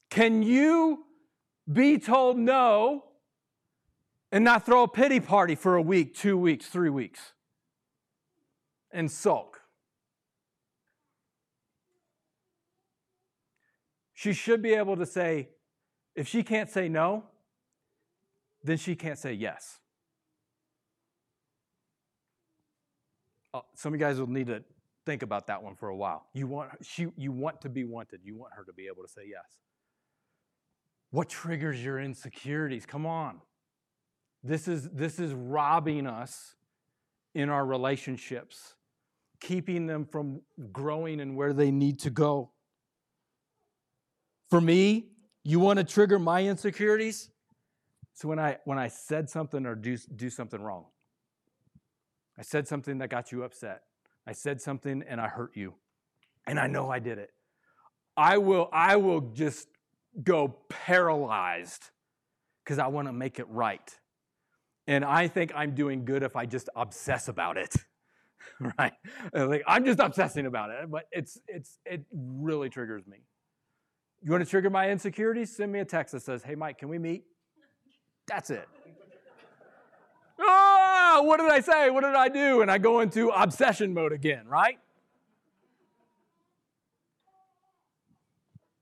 Can 0.10 0.44
you 0.44 1.06
be 1.72 1.98
told 1.98 2.38
no 2.38 3.06
and 4.32 4.44
not 4.44 4.66
throw 4.66 4.84
a 4.84 4.88
pity 4.88 5.20
party 5.20 5.56
for 5.56 5.76
a 5.76 5.82
week, 5.82 6.16
two 6.16 6.38
weeks, 6.38 6.68
three 6.68 6.90
weeks? 6.90 7.34
And 8.92 9.10
sulk. 9.10 9.62
She 14.14 14.34
should 14.34 14.62
be 14.62 14.74
able 14.74 14.98
to 14.98 15.06
say, 15.06 15.50
if 16.16 16.28
she 16.28 16.44
can't 16.44 16.70
say 16.70 16.88
no, 16.88 17.24
then 18.64 18.78
she 18.78 18.96
can't 18.96 19.18
say 19.18 19.34
yes. 19.34 19.80
Oh, 23.54 23.64
some 23.74 23.94
of 23.94 24.00
you 24.00 24.06
guys 24.06 24.20
will 24.20 24.28
need 24.28 24.48
to 24.48 24.64
think 25.06 25.24
about 25.24 25.48
that 25.48 25.64
one 25.64 25.76
for 25.76 25.90
a 25.90 25.96
while. 25.96 26.28
You 26.34 26.48
want, 26.48 26.70
she, 26.84 27.08
you 27.18 27.32
want 27.32 27.62
to 27.62 27.70
be 27.70 27.84
wanted. 27.84 28.22
You 28.24 28.38
want 28.38 28.54
her 28.54 28.64
to 28.64 28.74
be 28.74 28.86
able 28.86 29.04
to 29.04 29.10
say 29.10 29.24
yes. 29.28 29.62
What 31.10 31.28
triggers 31.28 31.84
your 31.84 32.00
insecurities? 32.00 32.86
Come 32.86 33.06
on. 33.06 33.42
This 34.44 34.68
is, 34.68 34.90
this 34.90 35.20
is 35.20 35.34
robbing 35.34 36.08
us 36.08 36.56
in 37.34 37.50
our 37.50 37.66
relationships 37.66 38.76
keeping 39.42 39.88
them 39.88 40.06
from 40.06 40.42
growing 40.72 41.20
and 41.20 41.36
where 41.36 41.52
they 41.52 41.72
need 41.72 42.00
to 42.00 42.10
go. 42.10 42.52
For 44.50 44.62
me, 44.62 45.08
you 45.44 45.60
want 45.60 45.80
to 45.80 45.84
trigger 45.84 46.20
my 46.20 46.44
insecurities? 46.44 47.30
So 48.14 48.28
when 48.28 48.40
I 48.40 48.60
when 48.66 48.78
I 48.78 48.88
said 48.88 49.30
something 49.30 49.66
or 49.66 49.76
do, 49.76 49.98
do 50.16 50.30
something 50.30 50.62
wrong. 50.62 50.86
I 52.38 52.44
said 52.44 52.68
something 52.68 53.00
that 53.00 53.10
got 53.10 53.32
you 53.32 53.44
upset. 53.44 53.82
I 54.28 54.34
said 54.34 54.62
something 54.62 55.04
and 55.08 55.20
I 55.20 55.28
hurt 55.28 55.52
you. 55.56 55.74
And 56.46 56.60
I 56.60 56.68
know 56.68 56.90
I 56.90 57.00
did 57.00 57.18
it. 57.18 57.32
I 58.16 58.38
will 58.38 58.70
I 58.72 58.98
will 58.98 59.22
just 59.22 59.68
go 60.24 60.56
paralyzed 60.70 61.90
because 62.64 62.78
I 62.78 62.88
want 62.88 63.08
to 63.08 63.14
make 63.14 63.40
it 63.40 63.48
right. 63.50 63.98
And 64.88 65.06
I 65.06 65.28
think 65.28 65.52
I'm 65.56 65.74
doing 65.74 66.06
good 66.06 66.22
if 66.22 66.36
I 66.36 66.46
just 66.46 66.70
obsess 66.76 67.28
about 67.28 67.58
it. 67.58 67.76
right? 68.78 68.94
Like 69.34 69.64
I'm 69.68 69.86
just 69.86 70.00
obsessing 70.00 70.46
about 70.46 70.70
it, 70.70 70.90
but 70.90 71.08
it's 71.12 71.40
it's 71.48 71.80
it 71.86 72.04
really 72.12 72.70
triggers 72.70 73.06
me. 73.08 73.18
You 74.24 74.32
want 74.32 74.44
to 74.44 74.50
trigger 74.50 74.70
my 74.70 74.90
insecurities? 74.90 75.56
Send 75.56 75.72
me 75.72 75.80
a 75.80 75.86
text 75.86 76.14
that 76.14 76.22
says, 76.22 76.44
"Hey, 76.44 76.56
Mike, 76.56 76.78
can 76.78 76.90
we 76.90 77.00
meet?" 77.00 77.26
That's 78.28 78.50
it. 78.50 78.68
ah, 80.40 81.22
what 81.24 81.40
did 81.40 81.50
I 81.50 81.60
say? 81.60 81.90
What 81.90 82.02
did 82.02 82.16
I 82.16 82.30
do? 82.30 82.62
And 82.62 82.70
I 82.70 82.78
go 82.78 83.00
into 83.00 83.30
obsession 83.30 83.94
mode 83.94 84.12
again, 84.14 84.48
right? 84.48 84.78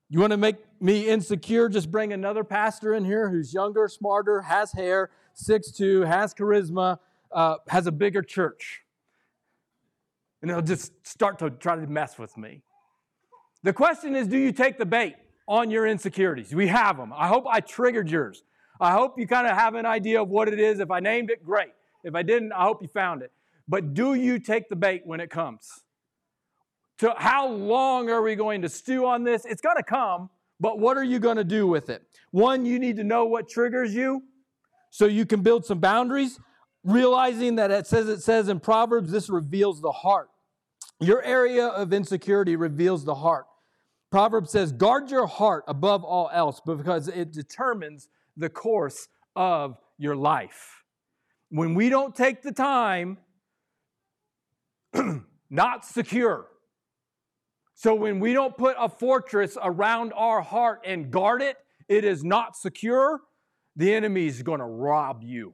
You 0.10 0.20
want 0.20 0.32
to 0.32 0.38
make 0.38 0.56
me 0.82 1.08
insecure? 1.08 1.70
Just 1.70 1.92
bring 1.92 2.14
another 2.14 2.44
pastor 2.44 2.96
in 2.96 3.06
here 3.06 3.30
who's 3.30 3.54
younger, 3.54 3.88
smarter, 3.88 4.42
has 4.42 4.72
hair, 4.72 5.12
6'2, 5.36 6.08
has 6.08 6.34
charisma, 6.34 6.98
uh, 7.32 7.58
has 7.68 7.86
a 7.86 7.92
bigger 7.92 8.24
church 8.24 8.82
and 10.42 10.50
they'll 10.50 10.62
just 10.62 10.92
start 11.06 11.40
to 11.40 11.50
try 11.50 11.76
to 11.76 11.88
mess 11.88 12.18
with 12.18 12.38
me. 12.38 12.62
The 13.64 13.74
question 13.74 14.16
is 14.16 14.28
do 14.28 14.38
you 14.38 14.52
take 14.52 14.78
the 14.78 14.86
bait 14.86 15.16
on 15.48 15.70
your 15.70 15.86
insecurities? 15.86 16.54
We 16.54 16.68
have 16.68 16.98
them. 16.98 17.12
I 17.16 17.28
hope 17.28 17.46
I 17.50 17.60
triggered 17.60 18.10
yours. 18.10 18.44
I 18.80 18.92
hope 18.92 19.20
you 19.20 19.28
kind 19.28 19.46
of 19.46 19.58
have 19.58 19.76
an 19.76 19.86
idea 19.86 20.22
of 20.22 20.30
what 20.30 20.48
it 20.48 20.60
is. 20.60 20.80
If 20.80 20.90
I 20.90 21.02
named 21.02 21.30
it, 21.30 21.44
great. 21.44 21.70
If 22.04 22.16
I 22.16 22.24
didn't, 22.24 22.54
I 22.54 22.64
hope 22.64 22.82
you 22.82 22.88
found 22.88 23.22
it. 23.22 23.32
But 23.68 23.94
do 23.94 24.14
you 24.14 24.40
take 24.40 24.70
the 24.70 24.76
bait 24.76 25.02
when 25.06 25.20
it 25.20 25.30
comes? 25.30 25.68
To 27.00 27.14
how 27.18 27.48
long 27.48 28.10
are 28.10 28.22
we 28.22 28.36
going 28.36 28.62
to 28.62 28.70
stew 28.70 29.06
on 29.06 29.24
this? 29.24 29.46
It's 29.46 29.62
going 29.62 29.78
to 29.78 29.84
come, 29.84 30.30
but 30.60 30.80
what 30.80 30.98
are 30.98 31.04
you 31.04 31.20
going 31.20 31.38
to 31.38 31.44
do 31.44 31.68
with 31.68 31.90
it? 31.90 32.04
One, 32.32 32.66
you 32.66 32.80
need 32.80 32.96
to 32.98 33.04
know 33.04 33.26
what 33.26 33.50
triggers 33.50 33.94
you 33.94 34.24
so 34.92 35.06
you 35.06 35.26
can 35.26 35.42
build 35.42 35.66
some 35.66 35.80
boundaries 35.80 36.40
realizing 36.84 37.56
that 37.56 37.72
it 37.72 37.88
says 37.88 38.08
it 38.08 38.22
says 38.22 38.48
in 38.50 38.60
Proverbs, 38.60 39.12
this 39.12 39.30
reveals 39.30 39.82
the 39.82 39.92
heart. 39.92 40.30
Your 41.00 41.24
area 41.24 41.68
of 41.68 41.94
insecurity 41.94 42.56
reveals 42.56 43.06
the 43.06 43.16
heart. 43.16 43.46
Proverbs 44.12 44.52
says, 44.52 44.72
guard 44.72 45.12
your 45.12 45.28
heart 45.28 45.64
above 45.68 46.04
all 46.04 46.30
else 46.34 46.62
because 46.66 47.08
it 47.08 47.32
determines 47.32 48.10
the 48.36 48.50
course 48.50 49.08
of 49.36 49.78
your 49.98 50.16
life. 50.16 50.84
when 51.50 51.74
we 51.74 51.90
don't 51.90 52.16
take 52.16 52.42
the 52.42 52.52
time, 52.52 53.18
not 55.50 55.86
secure. 55.86 56.48
So 57.74 57.96
when 57.96 58.20
we 58.20 58.34
don't 58.34 58.56
put 58.56 58.76
a 58.80 58.88
fortress 58.90 59.58
around 59.62 60.14
our 60.16 60.42
heart 60.42 60.82
and 60.86 61.10
guard 61.10 61.42
it, 61.42 61.58
it 61.88 62.04
is 62.04 62.24
not 62.24 62.56
secure. 62.56 63.22
The 63.76 63.94
enemy 63.94 64.28
is 64.28 64.44
going 64.44 64.60
to 64.60 64.66
rob 64.66 65.24
you 65.24 65.54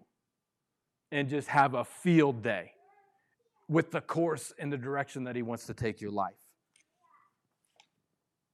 and 1.12 1.30
just 1.30 1.48
have 1.48 1.74
a 1.74 1.84
field 1.84 2.42
day 2.42 2.72
with 3.68 3.92
the 3.92 4.02
course 4.02 4.54
and 4.60 4.72
the 4.72 4.78
direction 4.78 5.24
that 5.24 5.36
he 5.36 5.42
wants 5.42 5.66
to 5.68 5.74
take 5.74 6.02
your 6.02 6.12
life. 6.12 6.34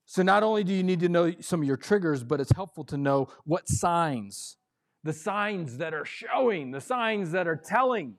So 0.05 0.23
not 0.23 0.43
only 0.43 0.63
do 0.63 0.73
you 0.73 0.83
need 0.83 0.99
to 1.01 1.09
know 1.09 1.33
some 1.39 1.61
of 1.61 1.67
your 1.67 1.77
triggers, 1.77 2.23
but 2.23 2.41
it's 2.41 2.51
helpful 2.53 2.83
to 2.85 2.97
know 2.97 3.29
what 3.45 3.69
signs, 3.69 4.57
the 5.03 5.13
signs 5.13 5.77
that 5.77 5.93
are 5.93 6.05
showing, 6.05 6.71
the 6.71 6.81
signs 6.81 7.31
that 7.31 7.47
are 7.47 7.55
telling. 7.55 8.15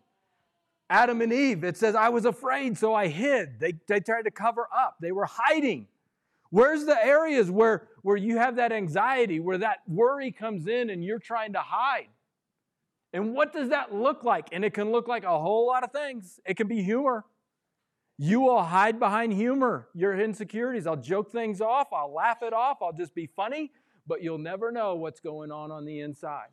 Adam 0.89 1.21
and 1.21 1.33
Eve, 1.33 1.65
it 1.65 1.77
says, 1.77 1.95
I 1.95 2.09
was 2.09 2.25
afraid, 2.25 2.79
so 2.79 2.95
I 2.95 3.09
hid. 3.09 3.61
They, 3.61 3.75
they 3.89 4.01
tried 4.01 4.23
to 4.23 4.31
cover 4.31 4.69
up, 4.75 4.97
they 5.01 5.13
were 5.13 5.27
hiding. 5.27 5.87
Where's 6.49 6.85
the 6.85 7.03
areas 7.03 7.51
where, 7.51 7.89
where 8.03 8.17
you 8.17 8.37
have 8.37 8.57
that 8.57 8.73
anxiety, 8.73 9.41
where 9.41 9.59
that 9.59 9.79
worry 9.87 10.31
comes 10.33 10.67
in 10.67 10.91
and 10.91 11.03
you're 11.03 11.19
trying 11.19 11.55
to 11.55 11.61
hide? 11.61 12.09
And 13.13 13.35
what 13.35 13.53
does 13.53 13.69
that 13.69 13.95
look 13.95 14.25
like? 14.25 14.49
And 14.53 14.65
it 14.65 14.73
can 14.73 14.91
look 14.91 15.07
like 15.07 15.25
a 15.25 15.39
whole 15.39 15.67
lot 15.67 15.85
of 15.85 15.93
things. 15.93 16.41
It 16.47 16.57
can 16.57 16.67
be 16.67 16.83
humor. 16.83 17.25
You 18.19 18.41
will 18.41 18.63
hide 18.63 18.99
behind 18.99 19.33
humor, 19.33 19.89
your 19.95 20.19
insecurities. 20.19 20.87
I'll 20.87 20.97
joke 20.97 21.33
things 21.33 21.61
off, 21.61 21.89
I'll 21.93 22.13
laugh 22.13 22.43
it 22.43 22.53
off, 22.53 22.79
I'll 22.81 22.93
just 22.93 23.15
be 23.15 23.27
funny, 23.27 23.73
but 24.07 24.23
you'll 24.23 24.39
never 24.39 24.71
know 24.71 24.95
what's 24.95 25.19
going 25.19 25.51
on 25.51 25.73
on 25.73 25.85
the 25.85 26.01
inside. 26.01 26.51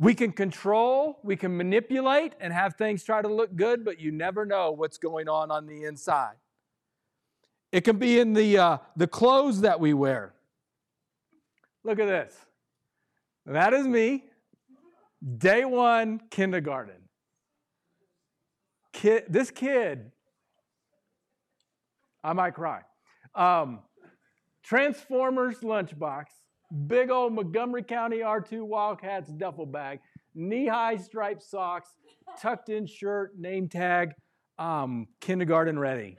We 0.00 0.14
can 0.14 0.32
control, 0.32 1.20
we 1.22 1.36
can 1.36 1.56
manipulate 1.56 2.32
and 2.40 2.52
have 2.52 2.74
things 2.74 3.04
try 3.04 3.22
to 3.22 3.28
look 3.28 3.54
good, 3.54 3.84
but 3.84 4.00
you 4.00 4.10
never 4.10 4.44
know 4.44 4.72
what's 4.72 4.98
going 4.98 5.28
on 5.28 5.50
on 5.52 5.66
the 5.66 5.84
inside. 5.84 6.34
It 7.70 7.82
can 7.82 7.98
be 7.98 8.18
in 8.18 8.32
the, 8.32 8.58
uh, 8.58 8.78
the 8.96 9.06
clothes 9.06 9.60
that 9.60 9.78
we 9.78 9.94
wear. 9.94 10.34
Look 11.84 12.00
at 12.00 12.06
this. 12.06 12.34
That 13.46 13.74
is 13.74 13.86
me, 13.86 14.24
day 15.38 15.64
one 15.64 16.20
kindergarten 16.30 17.02
kid, 19.02 19.24
this 19.28 19.50
kid, 19.50 20.12
I 22.22 22.32
might 22.32 22.54
cry. 22.54 22.82
Um, 23.34 23.80
Transformers 24.62 25.58
lunchbox, 25.58 26.26
big 26.86 27.10
old 27.10 27.32
Montgomery 27.32 27.82
County 27.82 28.18
R2 28.18 28.62
Wildcats 28.62 29.28
duffel 29.32 29.66
bag, 29.66 29.98
knee 30.34 30.68
high 30.68 30.96
striped 30.96 31.42
socks, 31.42 31.90
tucked 32.40 32.68
in 32.68 32.86
shirt, 32.86 33.36
name 33.36 33.68
tag, 33.68 34.12
um, 34.58 35.08
kindergarten 35.20 35.78
ready. 35.78 36.16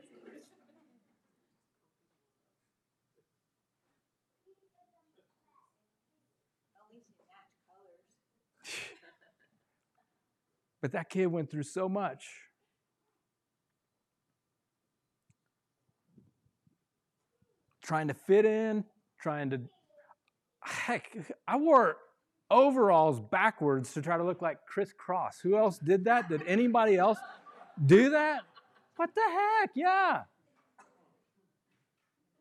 But 10.83 10.91
that 10.91 11.09
kid 11.09 11.27
went 11.27 11.49
through 11.49 11.63
so 11.63 11.87
much. 11.87 12.27
trying 17.81 18.07
to 18.07 18.13
fit 18.13 18.45
in, 18.45 18.83
trying 19.19 19.49
to. 19.49 19.61
Heck, 20.61 21.17
I 21.47 21.57
wore 21.57 21.97
overalls 22.49 23.19
backwards 23.19 23.93
to 23.93 24.01
try 24.01 24.17
to 24.17 24.23
look 24.23 24.41
like 24.41 24.57
Kris 24.65 24.93
Kross. 24.93 25.41
Who 25.41 25.57
else 25.57 25.77
did 25.79 26.05
that? 26.05 26.29
Did 26.29 26.43
anybody 26.47 26.97
else 26.97 27.17
do 27.85 28.09
that? 28.11 28.41
What 28.95 29.09
the 29.13 29.21
heck? 29.21 29.71
Yeah. 29.75 30.21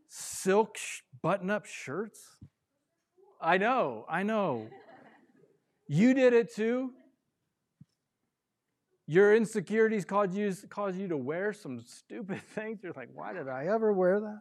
Silk 0.08 0.76
button 1.22 1.50
up 1.50 1.66
shirts. 1.66 2.36
I 3.40 3.58
know, 3.58 4.04
I 4.08 4.22
know. 4.22 4.68
You 5.88 6.14
did 6.14 6.32
it 6.32 6.54
too. 6.54 6.92
Your 9.06 9.34
insecurities 9.34 10.04
caused 10.04 10.34
you, 10.34 10.54
caused 10.68 10.98
you 10.98 11.08
to 11.08 11.16
wear 11.16 11.52
some 11.52 11.80
stupid 11.80 12.42
things. 12.54 12.80
You're 12.82 12.92
like, 12.92 13.10
why 13.12 13.32
did 13.32 13.48
I 13.48 13.66
ever 13.66 13.92
wear 13.92 14.20
that? 14.20 14.40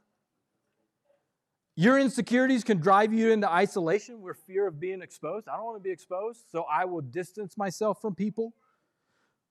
Your 1.75 1.97
insecurities 1.97 2.63
can 2.63 2.79
drive 2.79 3.13
you 3.13 3.31
into 3.31 3.49
isolation 3.49 4.21
where 4.21 4.33
fear 4.33 4.67
of 4.67 4.79
being 4.79 5.01
exposed. 5.01 5.47
I 5.47 5.55
don't 5.55 5.65
want 5.65 5.77
to 5.77 5.83
be 5.83 5.89
exposed, 5.89 6.41
so 6.51 6.65
I 6.71 6.85
will 6.85 7.01
distance 7.01 7.57
myself 7.57 8.01
from 8.01 8.13
people. 8.13 8.53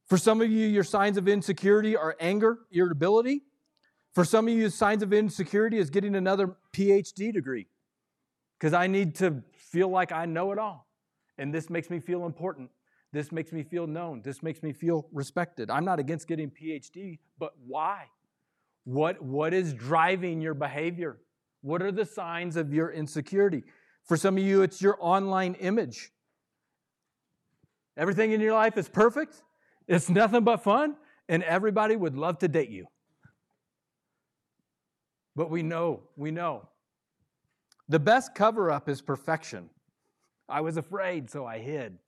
For 0.07 0.19
some 0.19 0.41
of 0.41 0.51
you, 0.51 0.67
your 0.67 0.85
signs 0.85 1.17
of 1.17 1.29
insecurity 1.29 1.97
are 1.97 2.17
anger, 2.21 2.59
irritability. 2.71 3.43
For 4.13 4.25
some 4.25 4.49
of 4.49 4.55
you, 4.55 4.69
signs 4.69 5.03
of 5.03 5.13
insecurity 5.13 5.79
is 5.79 5.89
getting 5.89 6.15
another 6.15 6.57
PhD 6.73 7.33
degree 7.33 7.69
because 8.59 8.75
I 8.75 8.87
need 8.87 9.15
to 9.17 9.43
feel 9.55 9.89
like 9.89 10.13
I 10.13 10.27
know 10.27 10.53
it 10.53 10.59
all. 10.59 10.87
And 11.39 11.55
this 11.55 11.71
makes 11.71 11.89
me 11.89 12.01
feel 12.01 12.27
important. 12.27 12.71
This 13.13 13.33
makes 13.33 13.53
me 13.53 13.63
feel 13.63 13.87
known. 13.87 14.23
This 14.23 14.43
makes 14.43 14.63
me 14.63 14.73
feel 14.73 15.07
respected. 15.13 15.71
I'm 15.71 15.85
not 15.85 15.99
against 15.99 16.29
getting 16.29 16.51
PhD, 16.51 17.19
but 17.39 17.53
why? 17.67 18.05
What, 18.85 19.21
what 19.21 19.53
is 19.53 19.75
driving 19.75 20.41
your 20.41 20.55
behavior? 20.55 21.19
What 21.63 21.83
are 21.83 21.93
the 21.93 22.05
signs 22.05 22.57
of 22.57 22.73
your 22.73 22.91
insecurity? 22.93 23.65
For 24.05 24.17
some 24.17 24.37
of 24.37 24.43
you, 24.43 24.63
it's 24.63 24.81
your 24.81 24.97
online 25.01 25.55
image. 25.55 26.11
Everything 27.97 28.33
in 28.33 28.41
your 28.41 28.55
life 28.55 28.79
is 28.79 28.89
perfect, 28.89 29.43
it's 29.87 30.09
nothing 30.09 30.45
but 30.45 30.63
fun, 30.63 30.97
and 31.29 31.43
everybody 31.43 31.97
would 31.97 32.17
love 32.17 32.39
to 32.39 32.49
date 32.49 32.71
you. 32.71 32.87
But 35.37 35.51
we 35.51 35.63
know, 35.63 36.03
we 36.17 36.31
know. 36.31 36.69
The 37.89 37.99
best 37.99 38.35
cover 38.35 38.71
up 38.71 38.89
is 38.89 39.03
perfection. 39.03 39.69
I 40.49 40.61
was 40.61 40.77
afraid, 40.77 41.29
so 41.31 41.45
I 41.45 41.59
hid. 41.59 41.99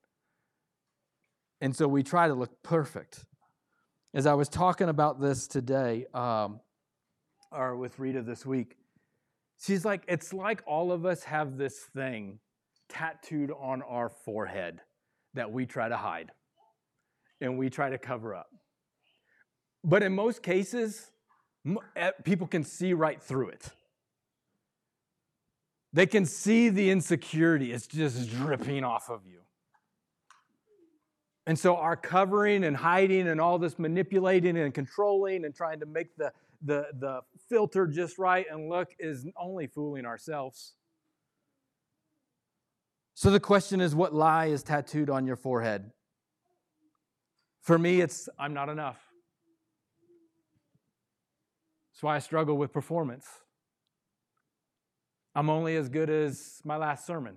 And 1.62 1.74
so 1.74 1.88
we 1.88 2.02
try 2.02 2.28
to 2.28 2.34
look 2.34 2.62
perfect. 2.62 3.24
As 4.12 4.26
I 4.26 4.34
was 4.34 4.50
talking 4.50 4.90
about 4.90 5.18
this 5.18 5.46
today, 5.46 6.04
um, 6.12 6.60
or 7.50 7.76
with 7.76 7.98
Rita 7.98 8.20
this 8.20 8.44
week, 8.44 8.76
She's 9.64 9.84
like, 9.84 10.02
it's 10.08 10.32
like 10.32 10.62
all 10.66 10.90
of 10.90 11.06
us 11.06 11.22
have 11.22 11.56
this 11.56 11.78
thing 11.94 12.40
tattooed 12.88 13.52
on 13.52 13.82
our 13.82 14.08
forehead 14.08 14.80
that 15.34 15.52
we 15.52 15.66
try 15.66 15.88
to 15.88 15.96
hide 15.96 16.32
and 17.40 17.56
we 17.56 17.70
try 17.70 17.88
to 17.88 17.98
cover 17.98 18.34
up. 18.34 18.48
But 19.84 20.02
in 20.02 20.14
most 20.14 20.42
cases, 20.42 21.12
eh, 21.94 22.10
people 22.24 22.48
can 22.48 22.64
see 22.64 22.92
right 22.92 23.22
through 23.22 23.50
it. 23.50 23.70
They 25.92 26.06
can 26.06 26.26
see 26.26 26.68
the 26.68 26.90
insecurity, 26.90 27.72
it's 27.72 27.86
just 27.86 28.30
dripping 28.30 28.82
off 28.82 29.10
of 29.10 29.20
you. 29.26 29.40
And 31.46 31.58
so, 31.58 31.76
our 31.76 31.96
covering 31.96 32.64
and 32.64 32.76
hiding 32.76 33.28
and 33.28 33.40
all 33.40 33.58
this 33.58 33.78
manipulating 33.78 34.56
and 34.56 34.72
controlling 34.72 35.44
and 35.44 35.54
trying 35.54 35.80
to 35.80 35.86
make 35.86 36.16
the, 36.16 36.32
the, 36.62 36.86
the 37.00 37.20
filter 37.48 37.86
just 37.86 38.18
right 38.18 38.46
and 38.50 38.68
look 38.68 38.90
is 38.98 39.26
only 39.36 39.66
fooling 39.66 40.06
ourselves. 40.06 40.74
So 43.14 43.30
the 43.30 43.40
question 43.40 43.80
is 43.80 43.94
what 43.94 44.14
lie 44.14 44.46
is 44.46 44.62
tattooed 44.62 45.10
on 45.10 45.26
your 45.26 45.36
forehead? 45.36 45.90
For 47.60 47.78
me, 47.78 48.00
it's 48.00 48.28
I'm 48.38 48.54
not 48.54 48.68
enough. 48.68 48.98
That's 51.92 52.02
why 52.02 52.16
I 52.16 52.18
struggle 52.18 52.56
with 52.56 52.72
performance. 52.72 53.26
I'm 55.34 55.48
only 55.48 55.76
as 55.76 55.88
good 55.88 56.10
as 56.10 56.60
my 56.64 56.76
last 56.76 57.06
sermon. 57.06 57.36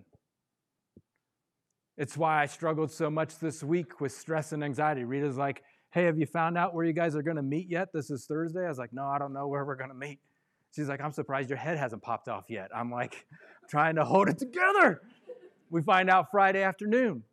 It's 1.97 2.17
why 2.17 2.41
I 2.41 2.45
struggled 2.45 2.91
so 2.91 3.10
much 3.10 3.39
this 3.39 3.63
week 3.63 4.01
with 4.01 4.12
stress 4.12 4.51
and 4.51 4.63
anxiety. 4.63 5.05
Rita's 5.05 5.38
like, 5.38 5.63
hey, 5.91 6.03
have 6.03 6.19
you 6.19 6.25
found 6.25 6.58
out 6.58 6.73
where 6.73 6.84
you 6.84 6.91
guys 6.91 7.15
are 7.15 7.21
going 7.21 7.38
to 7.38 7.43
meet 7.43 7.69
yet? 7.69 7.93
This 7.93 8.12
is 8.12 8.25
Thursday. 8.25 8.65
I 8.65 8.67
was 8.67 8.77
like, 8.77 8.91
no, 8.91 9.05
I 9.05 9.17
don't 9.17 9.31
know 9.31 9.47
where 9.47 9.63
we're 9.63 9.77
going 9.77 9.91
to 9.91 9.95
meet. 9.95 10.19
She's 10.75 10.89
like, 10.89 10.99
I'm 10.99 11.13
surprised 11.13 11.49
your 11.49 11.58
head 11.58 11.77
hasn't 11.77 12.01
popped 12.01 12.27
off 12.27 12.45
yet. 12.49 12.69
I'm 12.75 12.91
like, 12.91 13.25
trying 13.69 13.95
to 13.95 14.03
hold 14.03 14.27
it 14.27 14.38
together. 14.38 15.01
We 15.69 15.81
find 15.84 16.10
out 16.10 16.31
Friday 16.31 16.63
afternoon. 16.63 17.23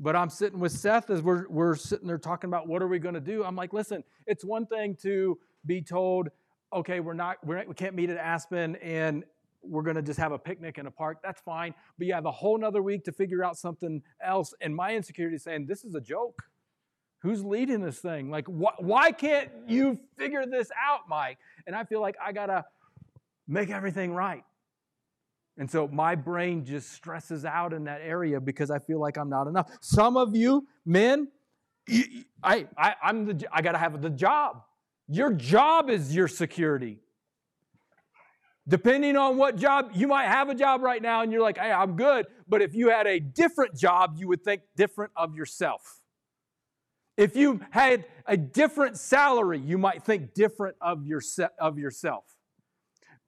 But 0.00 0.16
I'm 0.16 0.30
sitting 0.30 0.58
with 0.58 0.72
Seth 0.72 1.10
as 1.10 1.22
we're, 1.22 1.48
we're 1.48 1.76
sitting 1.76 2.08
there 2.08 2.18
talking 2.18 2.48
about 2.48 2.66
what 2.66 2.82
are 2.82 2.88
we 2.88 2.98
going 2.98 3.14
to 3.14 3.20
do. 3.20 3.44
I'm 3.44 3.54
like, 3.54 3.72
listen, 3.72 4.02
it's 4.26 4.44
one 4.44 4.66
thing 4.66 4.96
to 5.02 5.38
be 5.64 5.80
told, 5.80 6.28
okay, 6.72 6.98
we're 6.98 7.14
not, 7.14 7.36
we're 7.44 7.64
we 7.68 7.74
can't 7.74 7.94
meet 7.94 8.10
at 8.10 8.16
Aspen 8.16 8.76
and 8.76 9.22
we're 9.62 9.82
going 9.82 9.96
to 9.96 10.02
just 10.02 10.18
have 10.18 10.32
a 10.32 10.38
picnic 10.38 10.78
in 10.78 10.86
a 10.86 10.90
park. 10.90 11.18
That's 11.22 11.40
fine. 11.40 11.74
But 11.98 12.06
you 12.06 12.14
have 12.14 12.26
a 12.26 12.30
whole 12.30 12.58
nother 12.58 12.82
week 12.82 13.04
to 13.04 13.12
figure 13.12 13.44
out 13.44 13.56
something 13.56 14.02
else. 14.24 14.54
And 14.60 14.74
my 14.74 14.94
insecurity 14.94 15.36
is 15.36 15.42
saying, 15.42 15.66
this 15.66 15.84
is 15.84 15.94
a 15.94 16.00
joke. 16.00 16.42
Who's 17.22 17.44
leading 17.44 17.80
this 17.80 17.98
thing? 17.98 18.30
Like, 18.30 18.46
wh- 18.46 18.80
why 18.80 19.10
can't 19.10 19.50
you 19.66 19.98
figure 20.16 20.46
this 20.46 20.70
out, 20.80 21.00
Mike? 21.08 21.38
And 21.66 21.74
I 21.74 21.84
feel 21.84 22.00
like 22.00 22.16
I 22.24 22.32
got 22.32 22.46
to 22.46 22.64
make 23.48 23.70
everything 23.70 24.12
right. 24.12 24.44
And 25.58 25.68
so 25.68 25.88
my 25.88 26.14
brain 26.14 26.64
just 26.64 26.92
stresses 26.92 27.44
out 27.44 27.72
in 27.72 27.84
that 27.84 28.00
area 28.00 28.40
because 28.40 28.70
I 28.70 28.78
feel 28.78 29.00
like 29.00 29.18
I'm 29.18 29.28
not 29.28 29.48
enough. 29.48 29.68
Some 29.80 30.16
of 30.16 30.36
you 30.36 30.68
men, 30.86 31.28
I, 32.44 32.68
I, 32.76 32.94
I'm 33.02 33.24
the, 33.24 33.48
I 33.50 33.62
got 33.62 33.72
to 33.72 33.78
have 33.78 34.00
the 34.00 34.10
job. 34.10 34.62
Your 35.08 35.32
job 35.32 35.90
is 35.90 36.14
your 36.14 36.28
security. 36.28 37.00
Depending 38.68 39.16
on 39.16 39.38
what 39.38 39.56
job, 39.56 39.92
you 39.94 40.06
might 40.06 40.26
have 40.26 40.50
a 40.50 40.54
job 40.54 40.82
right 40.82 41.00
now 41.00 41.22
and 41.22 41.32
you're 41.32 41.40
like, 41.40 41.56
hey, 41.56 41.72
I'm 41.72 41.96
good. 41.96 42.26
But 42.46 42.60
if 42.60 42.74
you 42.74 42.90
had 42.90 43.06
a 43.06 43.18
different 43.18 43.74
job, 43.74 44.16
you 44.18 44.28
would 44.28 44.44
think 44.44 44.60
different 44.76 45.12
of 45.16 45.34
yourself. 45.34 46.00
If 47.16 47.34
you 47.34 47.60
had 47.70 48.04
a 48.26 48.36
different 48.36 48.98
salary, 48.98 49.58
you 49.58 49.78
might 49.78 50.04
think 50.04 50.34
different 50.34 50.76
of, 50.82 51.06
your, 51.06 51.22
of 51.58 51.78
yourself. 51.78 52.24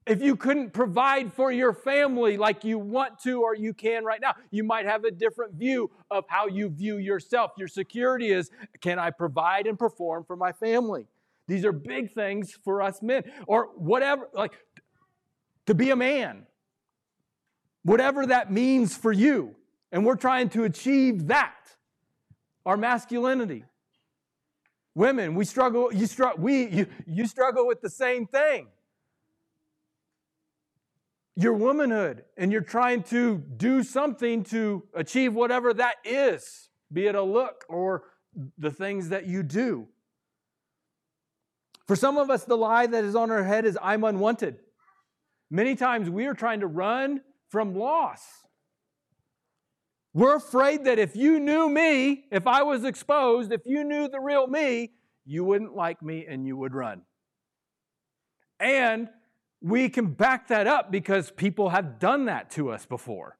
If 0.05 0.21
you 0.21 0.35
couldn't 0.35 0.73
provide 0.73 1.33
for 1.33 1.51
your 1.51 1.73
family 1.73 2.37
like 2.37 2.63
you 2.63 2.77
want 2.77 3.19
to 3.19 3.41
or 3.41 3.55
you 3.55 3.73
can 3.73 4.03
right 4.05 4.21
now, 4.21 4.33
you 4.51 4.63
might 4.63 4.85
have 4.85 5.03
a 5.03 5.11
different 5.11 5.55
view 5.55 5.91
of 6.09 6.23
how 6.27 6.47
you 6.47 6.69
view 6.69 6.97
yourself. 6.97 7.51
Your 7.57 7.67
security 7.67 8.31
is 8.31 8.49
can 8.79 8.99
I 8.99 9.09
provide 9.09 9.67
and 9.67 9.77
perform 9.77 10.23
for 10.23 10.35
my 10.35 10.51
family? 10.51 11.07
These 11.47 11.65
are 11.65 11.73
big 11.73 12.13
things 12.13 12.57
for 12.63 12.81
us 12.81 13.01
men. 13.01 13.23
Or 13.45 13.69
whatever, 13.75 14.29
like 14.33 14.53
to 15.71 15.75
be 15.75 15.89
a 15.89 15.95
man, 15.95 16.45
whatever 17.83 18.25
that 18.25 18.51
means 18.51 18.93
for 18.95 19.13
you. 19.13 19.55
And 19.93 20.05
we're 20.05 20.17
trying 20.17 20.49
to 20.49 20.65
achieve 20.65 21.27
that, 21.27 21.55
our 22.65 22.75
masculinity. 22.75 23.63
Women, 24.95 25.33
we 25.33 25.45
struggle, 25.45 25.93
you, 25.93 26.07
struggle, 26.07 26.43
we, 26.43 26.67
you, 26.67 26.87
you 27.07 27.25
struggle 27.25 27.65
with 27.65 27.79
the 27.79 27.89
same 27.89 28.27
thing. 28.27 28.67
Your 31.37 31.53
womanhood, 31.53 32.25
and 32.35 32.51
you're 32.51 32.59
trying 32.59 33.03
to 33.03 33.37
do 33.37 33.81
something 33.81 34.43
to 34.45 34.83
achieve 34.93 35.33
whatever 35.33 35.73
that 35.73 35.95
is, 36.03 36.67
be 36.91 37.07
it 37.07 37.15
a 37.15 37.23
look 37.23 37.63
or 37.69 38.03
the 38.57 38.71
things 38.71 39.07
that 39.07 39.25
you 39.25 39.41
do. 39.41 39.87
For 41.87 41.95
some 41.95 42.17
of 42.17 42.29
us, 42.29 42.43
the 42.43 42.57
lie 42.57 42.87
that 42.87 43.05
is 43.05 43.15
on 43.15 43.31
our 43.31 43.43
head 43.45 43.63
is, 43.63 43.77
I'm 43.81 44.03
unwanted. 44.03 44.59
Many 45.53 45.75
times 45.75 46.09
we 46.09 46.27
are 46.27 46.33
trying 46.33 46.61
to 46.61 46.67
run 46.67 47.19
from 47.49 47.75
loss. 47.75 48.21
We're 50.13 50.37
afraid 50.37 50.85
that 50.85 50.97
if 50.97 51.13
you 51.13 51.41
knew 51.41 51.69
me, 51.69 52.23
if 52.31 52.47
I 52.47 52.63
was 52.63 52.85
exposed, 52.85 53.51
if 53.51 53.61
you 53.65 53.83
knew 53.83 54.07
the 54.07 54.19
real 54.21 54.47
me, 54.47 54.93
you 55.25 55.43
wouldn't 55.43 55.75
like 55.75 56.01
me 56.01 56.25
and 56.27 56.47
you 56.47 56.55
would 56.55 56.73
run. 56.73 57.01
And 58.61 59.09
we 59.61 59.89
can 59.89 60.13
back 60.13 60.47
that 60.47 60.67
up 60.67 60.89
because 60.89 61.31
people 61.31 61.69
have 61.69 61.99
done 61.99 62.25
that 62.25 62.49
to 62.51 62.71
us 62.71 62.85
before. 62.85 63.37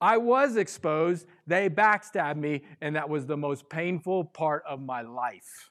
I 0.00 0.18
was 0.18 0.56
exposed, 0.56 1.26
they 1.48 1.68
backstabbed 1.68 2.36
me, 2.36 2.62
and 2.80 2.94
that 2.94 3.08
was 3.08 3.26
the 3.26 3.36
most 3.36 3.68
painful 3.68 4.24
part 4.24 4.62
of 4.68 4.80
my 4.80 5.02
life. 5.02 5.70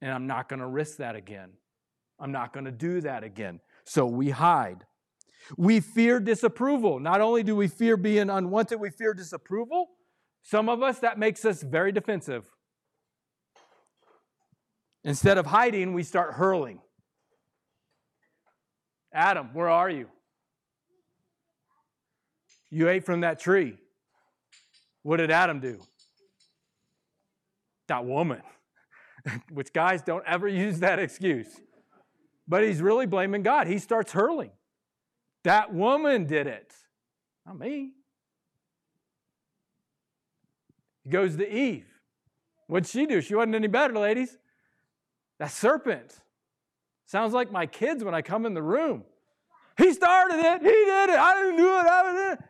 And 0.00 0.10
I'm 0.10 0.26
not 0.26 0.48
going 0.48 0.60
to 0.60 0.66
risk 0.66 0.96
that 0.96 1.14
again. 1.14 1.50
I'm 2.18 2.32
not 2.32 2.54
going 2.54 2.64
to 2.64 2.72
do 2.72 3.02
that 3.02 3.22
again 3.22 3.60
so 3.84 4.06
we 4.06 4.30
hide. 4.30 4.84
We 5.56 5.80
fear 5.80 6.20
disapproval. 6.20 7.00
Not 7.00 7.20
only 7.20 7.42
do 7.42 7.56
we 7.56 7.68
fear 7.68 7.96
being 7.96 8.30
unwanted, 8.30 8.80
we 8.80 8.90
fear 8.90 9.14
disapproval. 9.14 9.88
Some 10.42 10.68
of 10.68 10.82
us, 10.82 10.98
that 11.00 11.18
makes 11.18 11.44
us 11.44 11.62
very 11.62 11.92
defensive. 11.92 12.48
Instead 15.04 15.38
of 15.38 15.46
hiding, 15.46 15.94
we 15.94 16.02
start 16.02 16.34
hurling. 16.34 16.80
Adam, 19.12 19.50
where 19.52 19.68
are 19.68 19.90
you? 19.90 20.08
You 22.70 22.88
ate 22.88 23.04
from 23.04 23.20
that 23.20 23.38
tree. 23.38 23.76
What 25.02 25.18
did 25.18 25.30
Adam 25.30 25.60
do? 25.60 25.80
That 27.88 28.04
woman. 28.04 28.40
Which, 29.50 29.72
guys, 29.72 30.02
don't 30.02 30.24
ever 30.26 30.48
use 30.48 30.80
that 30.80 30.98
excuse. 30.98 31.48
But 32.48 32.64
he's 32.64 32.82
really 32.82 33.06
blaming 33.06 33.42
God. 33.42 33.66
He 33.66 33.78
starts 33.78 34.12
hurling. 34.12 34.50
That 35.44 35.72
woman 35.72 36.26
did 36.26 36.46
it, 36.46 36.72
not 37.46 37.58
me. 37.58 37.92
He 41.02 41.10
goes 41.10 41.36
to 41.36 41.52
Eve. 41.52 41.86
What'd 42.68 42.88
she 42.88 43.06
do? 43.06 43.20
She 43.20 43.34
wasn't 43.34 43.56
any 43.56 43.66
better, 43.66 43.94
ladies. 43.94 44.38
That 45.38 45.50
serpent 45.50 46.20
sounds 47.06 47.32
like 47.32 47.50
my 47.50 47.66
kids 47.66 48.04
when 48.04 48.14
I 48.14 48.22
come 48.22 48.46
in 48.46 48.54
the 48.54 48.62
room. 48.62 49.04
He 49.76 49.92
started 49.92 50.38
it. 50.38 50.62
He 50.62 50.68
did 50.68 51.10
it. 51.10 51.18
I 51.18 51.34
didn't 51.34 51.56
do 51.56 51.66
it. 51.66 51.86
I 51.86 52.12
did 52.12 52.32
it. 52.32 52.44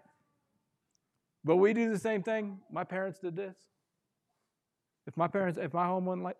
But 1.45 1.57
we 1.57 1.73
do 1.73 1.91
the 1.91 1.99
same 1.99 2.23
thing. 2.23 2.59
My 2.71 2.85
parents 2.85 3.19
did 3.19 3.35
this. 3.35 3.57
If 5.07 5.17
my 5.17 5.29
parents, 5.29 5.59
if 5.61 5.73
my 5.73 5.87
home 5.87 6.05
wasn't 6.05 6.25
like, 6.25 6.37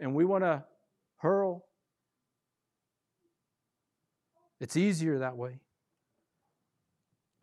and 0.00 0.14
we 0.14 0.24
want 0.24 0.44
to 0.44 0.64
hurl 1.16 1.64
it's 4.60 4.76
easier 4.76 5.18
that 5.20 5.36
way. 5.36 5.60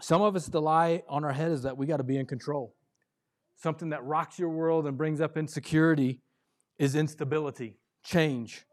Some 0.02 0.22
of 0.22 0.36
us, 0.36 0.48
the 0.48 0.62
lie 0.62 1.04
on 1.08 1.24
our 1.24 1.32
head 1.32 1.52
is 1.52 1.64
that 1.64 1.78
we 1.78 1.86
got 1.86 1.98
to 1.98 2.04
be 2.04 2.18
in 2.18 2.26
control. 2.26 2.76
Something 3.56 3.90
that 3.90 4.04
rocks 4.04 4.38
your 4.38 4.50
world 4.50 4.86
and 4.86 4.98
brings 4.98 5.22
up 5.22 5.38
insecurity 5.38 6.20
is 6.78 6.96
instability, 6.96 7.78
change. 8.04 8.66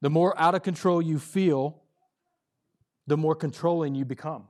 The 0.00 0.10
more 0.10 0.38
out 0.40 0.54
of 0.54 0.62
control 0.62 1.02
you 1.02 1.18
feel, 1.18 1.82
the 3.06 3.16
more 3.16 3.34
controlling 3.34 3.94
you 3.94 4.04
become. 4.04 4.44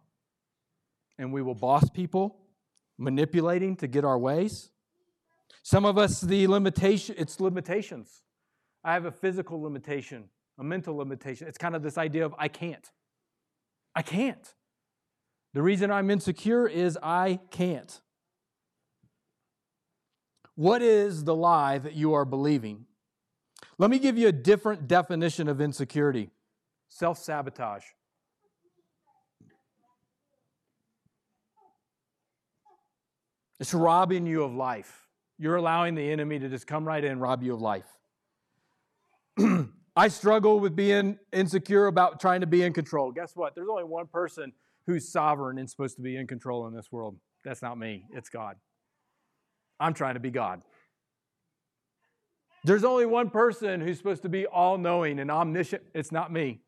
And 1.18 1.33
we 1.33 1.40
will 1.40 1.55
boss 1.55 1.88
people, 1.88 2.37
manipulating 2.98 3.76
to 3.76 3.87
get 3.87 4.05
our 4.05 4.18
ways. 4.18 4.70
Some 5.62 5.85
of 5.87 5.96
us, 5.96 6.20
the 6.20 6.46
limitation, 6.46 7.14
it's 7.18 7.40
limitations. 7.40 8.22
I 8.85 8.92
have 8.92 9.07
a 9.07 9.11
physical 9.11 9.62
limitation, 9.62 10.24
a 10.59 10.64
mental 10.64 10.94
limitation. 10.96 11.48
It's 11.48 11.59
kind 11.59 11.74
of 11.74 11.83
this 11.83 11.96
idea 11.96 12.26
of 12.26 12.35
I 12.38 12.48
can't. 12.48 12.88
I 13.97 14.03
can't. 14.03 14.55
The 15.55 15.63
reason 15.63 15.91
I'm 15.91 16.11
insecure 16.11 16.69
is 16.69 16.99
I 17.03 17.41
can't. 17.51 17.99
What 20.55 20.83
is 20.83 21.25
the 21.25 21.35
lie 21.35 21.79
that 21.79 21.95
you 21.95 22.13
are 22.13 22.27
believing? 22.27 22.85
Let 23.79 23.91
me 23.91 23.99
give 23.99 24.19
you 24.19 24.29
a 24.29 24.33
different 24.33 24.87
definition 24.87 25.49
of 25.49 25.63
insecurity 25.63 26.31
self 26.89 27.19
sabotage. 27.19 27.85
It's 33.59 33.73
robbing 33.73 34.27
you 34.27 34.45
of 34.45 34.55
life. 34.55 35.07
You're 35.39 35.57
allowing 35.57 35.95
the 35.95 36.11
enemy 36.11 36.39
to 36.39 36.51
just 36.51 36.67
come 36.67 36.87
right 36.87 37.03
in 37.03 37.13
and 37.13 37.21
rob 37.21 37.43
you 37.43 37.55
of 37.55 37.63
life. 37.63 37.87
I 39.97 40.09
struggle 40.09 40.61
with 40.61 40.77
being 40.77 41.19
insecure 41.33 41.87
about 41.87 42.21
trying 42.21 42.43
to 42.43 42.47
be 42.47 42.63
in 42.63 42.75
control. 42.75 43.11
Guess 43.11 43.35
what? 43.35 43.55
There's 43.55 43.69
only 43.71 43.85
one 43.85 44.07
person 44.07 44.53
who's 44.87 45.11
sovereign 45.11 45.59
and 45.59 45.69
supposed 45.69 45.97
to 45.97 46.03
be 46.03 46.17
in 46.17 46.27
control 46.27 46.67
in 46.67 46.75
this 46.75 46.93
world. 46.93 47.17
That's 47.45 47.63
not 47.63 47.79
me, 47.79 48.05
it's 48.13 48.29
God. 48.29 48.57
I'm 49.81 49.95
trying 49.95 50.15
to 50.15 50.21
be 50.21 50.31
God. 50.31 50.63
There's 52.65 52.85
only 52.85 53.07
one 53.07 53.31
person 53.31 53.81
who's 53.81 53.97
supposed 53.97 54.23
to 54.23 54.29
be 54.29 54.47
all 54.47 54.77
knowing 54.77 55.19
and 55.19 55.31
omniscient. 55.31 55.83
It's 55.95 56.13
not 56.13 56.33
me. 56.33 56.61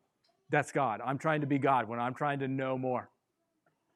That's 0.49 0.71
God. 0.71 1.01
I'm 1.05 1.17
trying 1.17 1.41
to 1.41 1.47
be 1.47 1.59
God 1.59 1.87
when 1.87 1.99
I'm 1.99 2.13
trying 2.13 2.39
to 2.39 2.47
know 2.47 2.77
more. 2.77 3.09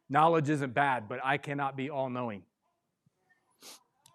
Knowledge 0.09 0.49
isn't 0.49 0.73
bad, 0.73 1.07
but 1.07 1.19
I 1.23 1.37
cannot 1.37 1.77
be 1.77 1.89
all 1.89 2.09
knowing. 2.09 2.43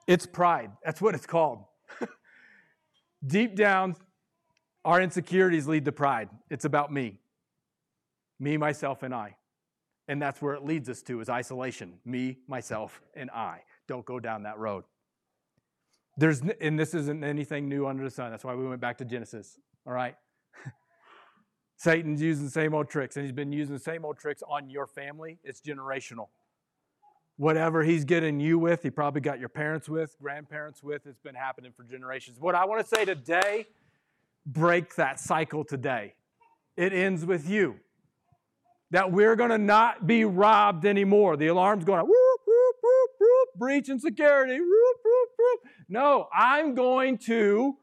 It's 0.07 0.27
pride. 0.27 0.71
That's 0.85 1.01
what 1.01 1.15
it's 1.15 1.27
called. 1.27 1.65
Deep 3.27 3.57
down, 3.57 3.97
our 4.89 5.03
insecurities 5.03 5.69
lead 5.69 5.85
to 5.85 5.93
pride. 5.93 6.31
It's 6.49 6.65
about 6.65 6.91
me. 6.91 7.21
Me, 8.41 8.57
myself, 8.57 9.03
and 9.03 9.15
I. 9.15 9.37
And 10.09 10.21
that's 10.23 10.41
where 10.41 10.55
it 10.55 10.65
leads 10.65 10.89
us 10.89 11.03
to 11.03 11.21
is 11.21 11.29
isolation. 11.29 11.99
Me, 12.07 12.39
myself, 12.49 13.03
and 13.13 13.31
I. 13.31 13.65
Don't 13.87 14.07
go 14.07 14.19
down 14.19 14.45
that 14.45 14.57
road. 14.57 14.85
There's 16.17 16.41
and 16.63 16.79
this 16.79 16.95
isn't 16.95 17.23
anything 17.23 17.69
new 17.69 17.87
under 17.87 18.03
the 18.03 18.11
sun. 18.11 18.31
That's 18.31 18.45
why 18.45 18.55
we 18.55 18.67
went 18.67 18.81
back 18.81 18.97
to 18.99 19.05
Genesis. 19.05 19.59
All 19.87 19.93
right? 19.93 20.17
Satan's 21.77 22.23
using 22.23 22.47
the 22.47 22.51
same 22.51 22.73
old 22.73 22.89
tricks, 22.89 23.17
and 23.17 23.27
he's 23.27 23.35
been 23.35 23.53
using 23.53 23.75
the 23.75 23.83
same 23.83 24.07
old 24.07 24.17
tricks 24.17 24.43
on 24.49 24.71
your 24.71 24.87
family. 24.87 25.39
It's 25.45 25.61
generational. 25.61 26.29
Whatever 27.37 27.85
he's 27.85 28.07
getting 28.07 28.41
you 28.41 28.59
with, 28.59 28.85
he 28.85 28.91
probably 28.91 29.21
got 29.21 29.39
your 29.39 29.51
parents 29.51 29.87
with, 29.87 30.17
grandparents 30.19 30.83
with. 30.83 31.07
It's 31.07 31.21
been 31.21 31.35
happening 31.35 31.73
for 31.77 31.83
generations. 31.83 32.41
What 32.41 32.55
I 32.55 32.65
want 32.65 32.81
to 32.81 32.89
say 32.89 33.05
today 33.05 33.67
break 34.49 34.95
that 34.97 35.21
cycle 35.21 35.65
today. 35.65 36.15
It 36.77 36.93
ends 36.93 37.25
with 37.25 37.49
you. 37.49 37.77
That 38.91 39.13
we're 39.13 39.37
going 39.37 39.51
to 39.51 39.59
not 39.59 40.07
be 40.07 40.25
robbed 40.25 40.87
anymore. 40.87 41.37
The 41.37 41.49
alarm's 41.49 41.85
going 41.85 42.01
whoop, 42.01 42.41
whoop, 42.47 42.77
whoop, 42.83 43.11
whoop, 43.21 43.49
breach 43.57 43.91
and 43.91 44.01
security. 44.01 44.59
Whoop, 44.59 44.97
whoop, 45.05 45.29
whoop. 45.39 45.61
No, 45.89 46.29
I'm 46.33 46.75
going 46.75 47.19
to 47.27 47.77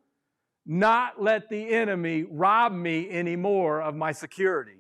not 0.66 1.22
let 1.22 1.48
the 1.50 1.70
enemy 1.70 2.26
rob 2.28 2.74
me 2.74 3.10
anymore 3.12 3.82
of 3.82 3.96
my 3.96 4.12
security. 4.12 4.80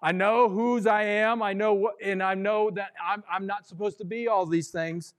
I 0.00 0.12
know 0.12 0.48
whose 0.48 0.86
I 0.86 1.02
am. 1.04 1.42
I 1.42 1.52
know 1.52 1.74
what, 1.74 1.94
and 2.02 2.22
I 2.22 2.34
know 2.34 2.70
that 2.70 2.92
I'm, 3.06 3.22
I'm 3.30 3.46
not 3.46 3.68
supposed 3.68 3.98
to 3.98 4.04
be 4.04 4.26
all 4.26 4.46
these 4.46 4.70
things. 4.70 5.14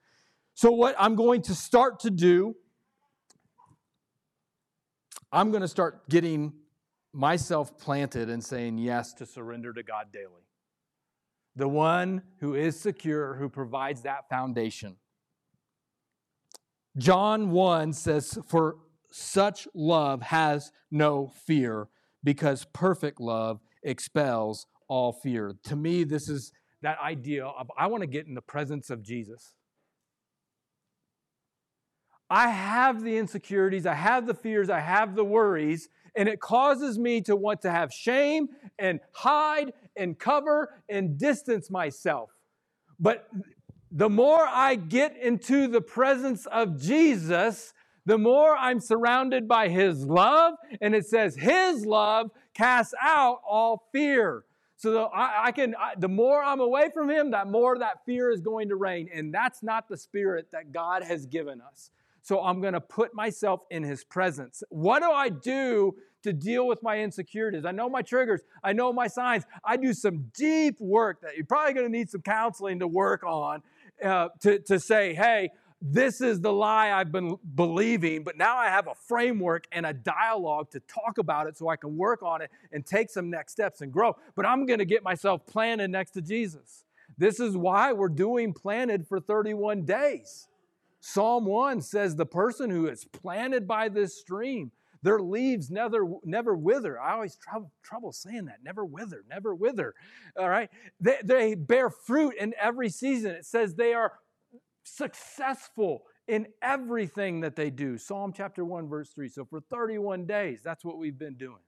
So, 0.56 0.71
what 0.71 0.95
I'm 0.97 1.15
going 1.15 1.41
to 1.43 1.56
start 1.56 1.99
to 2.01 2.10
do, 2.10 2.56
I'm 5.33 5.49
going 5.49 5.61
to 5.61 5.67
start 5.67 6.07
getting 6.09 6.53
myself 7.11 7.75
planted 7.79 8.29
and 8.29 8.43
saying 8.43 8.77
yes 8.77 9.13
to 9.15 9.25
surrender 9.25 9.73
to 9.73 9.81
God 9.81 10.11
daily. 10.13 10.45
The 11.55 11.67
one 11.67 12.21
who 12.39 12.53
is 12.53 12.79
secure, 12.79 13.33
who 13.33 13.49
provides 13.49 14.03
that 14.03 14.29
foundation. 14.29 14.95
John 16.97 17.49
1 17.49 17.93
says, 17.93 18.37
For 18.47 18.77
such 19.09 19.67
love 19.73 20.21
has 20.21 20.71
no 20.91 21.31
fear, 21.47 21.87
because 22.23 22.67
perfect 22.71 23.19
love 23.19 23.59
expels 23.81 24.67
all 24.87 25.11
fear. 25.11 25.55
To 25.63 25.75
me, 25.75 26.03
this 26.03 26.29
is 26.29 26.51
that 26.83 26.99
idea 26.99 27.45
of 27.45 27.71
I 27.75 27.87
want 27.87 28.01
to 28.01 28.07
get 28.07 28.27
in 28.27 28.35
the 28.35 28.41
presence 28.41 28.91
of 28.91 29.01
Jesus. 29.01 29.55
I 32.33 32.47
have 32.49 33.03
the 33.03 33.15
insecurities, 33.15 33.85
I 33.85 33.93
have 33.93 34.25
the 34.25 34.33
fears, 34.33 34.67
I 34.67 34.79
have 34.79 35.13
the 35.13 35.23
worries, 35.23 35.87
and 36.15 36.27
it 36.27 36.39
causes 36.39 36.97
me 36.97 37.21
to 37.21 37.35
want 37.35 37.61
to 37.61 37.69
have 37.69 37.93
shame 37.93 38.47
and 38.79 38.99
hide 39.11 39.71
and 39.95 40.17
cover 40.17 40.81
and 40.89 41.19
distance 41.19 41.69
myself. 41.69 42.31
But 42.99 43.29
the 43.91 44.09
more 44.09 44.47
I 44.47 44.73
get 44.73 45.15
into 45.15 45.67
the 45.67 45.79
presence 45.79 46.47
of 46.47 46.81
Jesus, 46.81 47.71
the 48.07 48.17
more 48.17 48.57
I'm 48.57 48.79
surrounded 48.79 49.47
by 49.47 49.69
His 49.69 50.03
love, 50.03 50.55
and 50.81 50.95
it 50.95 51.05
says, 51.05 51.35
His 51.35 51.85
love 51.85 52.31
casts 52.55 52.95
out 52.99 53.41
all 53.47 53.89
fear. 53.91 54.43
So 54.75 55.03
I, 55.03 55.45
I 55.45 55.51
can, 55.51 55.75
I, 55.75 55.93
the 55.99 56.09
more 56.09 56.41
I'm 56.41 56.61
away 56.61 56.89
from 56.91 57.11
Him, 57.11 57.29
that 57.29 57.47
more 57.47 57.77
that 57.77 58.03
fear 58.07 58.31
is 58.31 58.41
going 58.41 58.69
to 58.69 58.75
reign, 58.75 59.07
and 59.13 59.31
that's 59.31 59.61
not 59.61 59.87
the 59.87 59.97
spirit 59.97 60.47
that 60.51 60.71
God 60.71 61.03
has 61.03 61.27
given 61.27 61.61
us. 61.61 61.91
So 62.23 62.41
I'm 62.41 62.62
going 62.62 62.73
to 62.73 62.81
put 62.81 63.13
myself 63.13 63.62
in 63.69 63.83
His 63.83 64.03
presence. 64.03 64.63
What 64.69 65.01
do 65.01 65.12
I 65.12 65.29
do 65.29 65.95
to 66.23 66.33
deal 66.33 66.65
with 66.65 66.81
my 66.81 66.99
insecurities? 66.99 67.65
I 67.65 67.71
know 67.71 67.89
my 67.89 68.01
triggers. 68.01 68.41
I 68.63 68.71
know 68.73 68.93
my 68.93 69.07
signs. 69.07 69.43
I 69.63 69.75
do 69.75 69.93
some 69.93 70.31
deep 70.33 70.79
work 70.79 71.21
that 71.21 71.36
you're 71.36 71.45
probably 71.45 71.73
going 71.73 71.86
to 71.86 71.91
need 71.91 72.09
some 72.09 72.21
counseling 72.21 72.79
to 72.79 72.88
work 72.88 73.23
on 73.23 73.62
uh, 74.03 74.29
to, 74.39 74.59
to 74.59 74.79
say, 74.79 75.13
hey, 75.13 75.49
this 75.86 76.21
is 76.21 76.39
the 76.39 76.51
lie 76.53 76.91
I've 76.91 77.12
been 77.12 77.36
believing, 77.55 78.23
but 78.23 78.38
now 78.38 78.55
I 78.55 78.67
have 78.67 78.88
a 78.88 78.95
framework 78.95 79.67
and 79.73 79.86
a 79.86 79.91
dialogue 79.91 80.71
to 80.71 80.79
talk 80.79 81.17
about 81.17 81.47
it 81.47 81.57
so 81.57 81.67
I 81.67 81.75
can 81.75 81.97
work 81.97 82.23
on 82.23 82.41
it 82.41 82.49
and 82.71 82.86
take 82.86 83.09
some 83.09 83.29
next 83.29 83.51
steps 83.51 83.81
and 83.81 83.91
grow. 83.91 84.15
But 84.33 84.45
I'm 84.45 84.65
going 84.65 84.79
to 84.79 84.86
get 84.86 85.03
myself 85.03 85.45
planted 85.45 85.89
next 85.89 86.12
to 86.12 86.21
Jesus. 86.21 86.86
This 87.17 87.41
is 87.41 87.57
why 87.57 87.91
we're 87.91 88.07
doing 88.07 88.53
planted 88.53 89.05
for 89.05 89.19
31 89.19 89.83
days. 89.83 90.47
Psalm 91.05 91.43
1 91.43 91.81
says, 91.81 92.15
The 92.15 92.25
person 92.25 92.69
who 92.69 92.87
is 92.87 93.03
planted 93.03 93.67
by 93.67 93.89
this 93.89 94.17
stream, 94.17 94.71
their 95.01 95.19
leaves 95.19 95.69
never, 95.69 96.05
never 96.23 96.55
wither. 96.55 96.97
I 96.97 97.11
always 97.11 97.35
trouble, 97.35 97.73
trouble 97.83 98.13
saying 98.13 98.45
that. 98.45 98.63
Never 98.63 98.85
wither, 98.85 99.25
never 99.29 99.53
wither. 99.53 99.95
All 100.39 100.47
right. 100.47 100.69
They, 101.01 101.17
they 101.21 101.55
bear 101.55 101.89
fruit 101.89 102.35
in 102.39 102.53
every 102.57 102.87
season. 102.87 103.31
It 103.31 103.45
says 103.45 103.75
they 103.75 103.93
are 103.93 104.13
successful 104.85 106.03
in 106.29 106.47
everything 106.61 107.41
that 107.41 107.57
they 107.57 107.69
do. 107.69 107.97
Psalm 107.97 108.31
chapter 108.33 108.63
1, 108.63 108.87
verse 108.87 109.09
3. 109.09 109.27
So 109.27 109.43
for 109.43 109.59
31 109.59 110.25
days, 110.25 110.61
that's 110.63 110.85
what 110.85 110.97
we've 110.97 111.19
been 111.19 111.35
doing. 111.35 111.59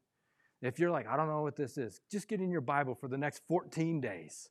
If 0.62 0.80
you're 0.80 0.92
like, 0.92 1.08
I 1.10 1.18
don't 1.18 1.28
know 1.28 1.42
what 1.42 1.58
this 1.58 1.78
is, 1.78 2.00
just 2.10 2.30
get 2.30 2.40
in 2.40 2.50
your 2.50 2.62
Bible 2.62 2.96
for 2.96 3.10
the 3.10 3.18
next 3.18 3.42
14 3.50 4.00
days. 4.00 4.50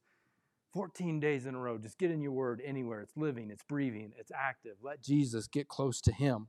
14 0.75 1.21
days 1.21 1.47
in 1.47 1.55
a 1.55 1.59
row. 1.59 1.79
Just 1.79 1.99
get 1.99 2.11
in 2.11 2.21
your 2.21 2.33
word 2.33 2.61
anywhere. 2.65 3.01
It's 3.01 3.17
living, 3.17 3.51
it's 3.51 3.63
breathing, 3.63 4.13
it's 4.19 4.33
active. 4.35 4.75
Let 4.83 5.01
Jesus 5.01 5.47
get 5.47 5.69
close 5.69 6.01
to 6.03 6.13
Him. 6.13 6.49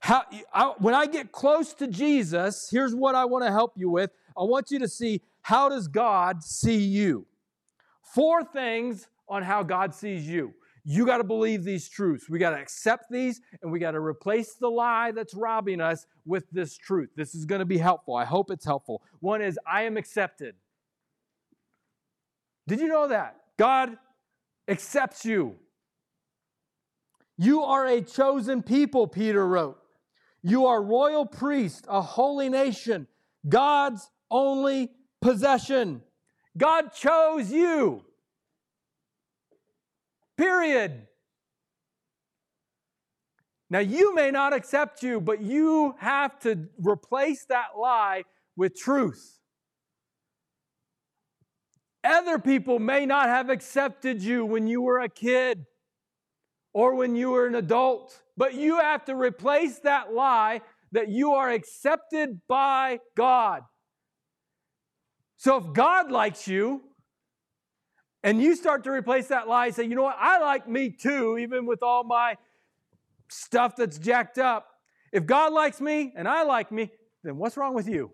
How, 0.00 0.22
I, 0.52 0.74
when 0.78 0.94
I 0.94 1.06
get 1.06 1.32
close 1.32 1.72
to 1.74 1.86
Jesus, 1.86 2.68
here's 2.70 2.94
what 2.94 3.14
I 3.14 3.24
want 3.24 3.44
to 3.44 3.50
help 3.50 3.72
you 3.76 3.90
with. 3.90 4.10
I 4.36 4.44
want 4.44 4.70
you 4.70 4.78
to 4.78 4.88
see 4.88 5.22
how 5.42 5.70
does 5.70 5.88
God 5.88 6.44
see 6.44 6.76
you? 6.76 7.26
Four 8.14 8.44
things 8.44 9.08
on 9.28 9.42
how 9.42 9.62
God 9.62 9.94
sees 9.94 10.28
you. 10.28 10.52
You 10.84 11.06
got 11.06 11.18
to 11.18 11.24
believe 11.24 11.64
these 11.64 11.88
truths. 11.88 12.28
We 12.28 12.38
got 12.38 12.50
to 12.50 12.56
accept 12.56 13.10
these 13.10 13.40
and 13.62 13.70
we 13.70 13.78
got 13.78 13.92
to 13.92 14.00
replace 14.00 14.54
the 14.54 14.68
lie 14.68 15.12
that's 15.12 15.34
robbing 15.34 15.80
us 15.80 16.06
with 16.24 16.50
this 16.50 16.76
truth. 16.76 17.10
This 17.16 17.34
is 17.34 17.44
going 17.44 17.60
to 17.60 17.66
be 17.66 17.78
helpful. 17.78 18.16
I 18.16 18.24
hope 18.24 18.50
it's 18.50 18.64
helpful. 18.64 19.02
One 19.20 19.42
is, 19.42 19.58
I 19.66 19.82
am 19.82 19.96
accepted. 19.96 20.54
Did 22.66 22.80
you 22.80 22.88
know 22.88 23.08
that? 23.08 23.36
God 23.58 23.96
accepts 24.68 25.24
you. 25.24 25.56
You 27.36 27.62
are 27.62 27.86
a 27.86 28.02
chosen 28.02 28.62
people, 28.62 29.06
Peter 29.06 29.46
wrote. 29.46 29.78
You 30.42 30.66
are 30.66 30.82
royal 30.82 31.26
priest, 31.26 31.84
a 31.88 32.00
holy 32.00 32.48
nation, 32.48 33.06
God's 33.48 34.10
only 34.30 34.90
possession. 35.20 36.02
God 36.56 36.92
chose 36.92 37.50
you. 37.50 38.04
Period. 40.36 41.06
Now, 43.68 43.78
you 43.78 44.14
may 44.14 44.30
not 44.30 44.52
accept 44.52 45.02
you, 45.02 45.20
but 45.20 45.40
you 45.40 45.94
have 45.98 46.38
to 46.40 46.68
replace 46.78 47.44
that 47.46 47.78
lie 47.78 48.24
with 48.56 48.74
truth. 48.74 49.39
Other 52.02 52.38
people 52.38 52.78
may 52.78 53.04
not 53.06 53.26
have 53.26 53.50
accepted 53.50 54.22
you 54.22 54.44
when 54.46 54.66
you 54.66 54.80
were 54.80 55.00
a 55.00 55.08
kid 55.08 55.66
or 56.72 56.94
when 56.94 57.16
you 57.16 57.30
were 57.30 57.46
an 57.46 57.54
adult, 57.54 58.22
but 58.36 58.54
you 58.54 58.78
have 58.78 59.04
to 59.06 59.14
replace 59.14 59.80
that 59.80 60.12
lie 60.12 60.62
that 60.92 61.08
you 61.08 61.32
are 61.34 61.50
accepted 61.50 62.40
by 62.48 63.00
God. 63.16 63.62
So 65.36 65.56
if 65.56 65.72
God 65.72 66.10
likes 66.10 66.48
you, 66.48 66.82
and 68.22 68.40
you 68.40 68.54
start 68.54 68.84
to 68.84 68.90
replace 68.90 69.28
that 69.28 69.48
lie, 69.48 69.70
say, 69.70 69.84
you 69.84 69.94
know 69.94 70.02
what, 70.02 70.16
I 70.18 70.38
like 70.40 70.68
me 70.68 70.90
too, 70.90 71.38
even 71.38 71.64
with 71.64 71.82
all 71.82 72.04
my 72.04 72.36
stuff 73.28 73.76
that's 73.76 73.98
jacked 73.98 74.38
up. 74.38 74.66
If 75.12 75.26
God 75.26 75.52
likes 75.52 75.80
me 75.80 76.12
and 76.16 76.28
I 76.28 76.42
like 76.42 76.70
me, 76.70 76.90
then 77.24 77.36
what's 77.36 77.56
wrong 77.56 77.74
with 77.74 77.88
you? 77.88 78.12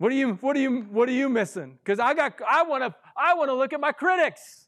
What 0.00 0.12
are 0.12 0.14
you 0.14 0.38
what 0.40 0.56
are 0.56 0.60
you 0.60 0.86
what 0.90 1.10
are 1.10 1.12
you 1.12 1.28
missing? 1.28 1.78
Because 1.84 2.00
I 2.00 2.14
got 2.14 2.40
I 2.48 2.62
want 2.62 2.82
to 2.84 2.94
I 3.14 3.34
want 3.34 3.50
to 3.50 3.54
look 3.54 3.74
at 3.74 3.80
my 3.80 3.92
critics. 3.92 4.66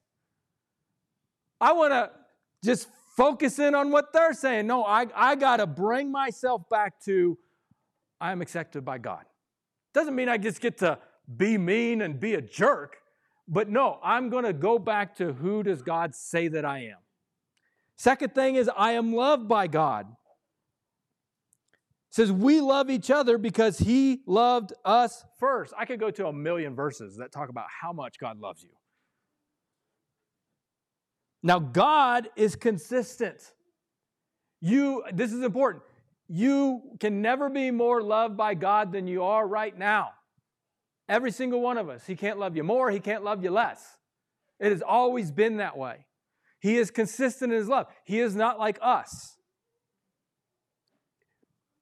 I 1.59 1.73
want 1.73 1.95
to 1.95 2.11
just 2.63 2.87
focus 3.17 3.59
in 3.59 3.75
on 3.75 3.91
what 3.91 4.13
they're 4.13 4.35
saying. 4.35 4.67
No, 4.67 4.85
I, 4.85 5.07
I 5.17 5.37
got 5.37 5.57
to 5.57 5.67
bring 5.67 6.13
myself 6.13 6.69
back 6.69 7.03
to 7.07 7.39
I 8.21 8.31
am 8.31 8.43
accepted 8.43 8.85
by 8.85 8.99
God. 8.99 9.25
Doesn't 9.95 10.15
mean 10.15 10.29
I 10.29 10.37
just 10.37 10.61
get 10.61 10.77
to 10.79 10.99
be 11.35 11.57
mean 11.57 12.03
and 12.03 12.21
be 12.21 12.35
a 12.35 12.43
jerk. 12.43 12.99
But 13.49 13.71
no, 13.71 14.01
I'm 14.05 14.29
to 14.31 14.53
go 14.53 14.79
back 14.79 15.17
to 15.17 15.33
who 15.33 15.63
does 15.63 15.81
God 15.81 16.15
say 16.15 16.49
that 16.49 16.67
I 16.67 16.81
am? 16.81 16.99
Second 17.97 18.35
thing 18.35 18.57
is, 18.57 18.69
I 18.77 18.93
am 18.93 19.15
loved 19.15 19.49
by 19.49 19.67
God. 19.67 20.09
Says 22.13 22.31
we 22.31 22.61
love 22.61 22.91
each 22.91 23.11
other 23.11 23.39
because 23.39 23.79
he 23.79 24.21
loved 24.27 24.75
us 24.85 25.25
first. 25.41 25.73
I 25.79 25.87
could 25.87 25.99
go 25.99 26.11
to 26.11 26.27
a 26.27 26.33
million 26.33 26.75
verses 26.75 27.17
that 27.17 27.33
talk 27.33 27.49
about 27.49 27.65
how 27.81 27.95
much 27.95 28.19
God 28.19 28.39
loves 28.39 28.63
you. 28.63 28.69
Now, 31.43 31.59
God 31.59 32.29
is 32.37 32.55
consistent. 32.55 33.39
You, 34.61 35.05
this 35.11 35.33
is 35.33 35.43
important. 35.43 35.85
You 36.29 36.83
can 37.01 37.23
never 37.23 37.49
be 37.49 37.71
more 37.71 38.03
loved 38.03 38.37
by 38.37 38.55
God 38.55 38.93
than 38.93 39.07
you 39.07 39.25
are 39.25 39.49
right 39.49 39.77
now. 39.77 40.11
Every 41.09 41.31
single 41.33 41.63
one 41.63 41.79
of 41.79 41.89
us. 41.89 42.07
He 42.07 42.15
can't 42.15 42.39
love 42.39 42.57
you 42.57 42.63
more, 42.63 42.91
He 42.91 43.01
can't 43.01 43.25
love 43.25 43.43
you 43.43 43.51
less. 43.51 43.97
It 44.61 44.71
has 44.71 44.83
always 44.83 45.31
been 45.31 45.57
that 45.57 45.79
way. 45.79 46.05
He 46.61 46.77
is 46.77 46.91
consistent 46.91 47.53
in 47.53 47.59
His 47.59 47.69
love. 47.69 47.87
He 48.05 48.21
is 48.21 48.37
not 48.37 48.59
like 48.59 48.79
us. 48.83 49.39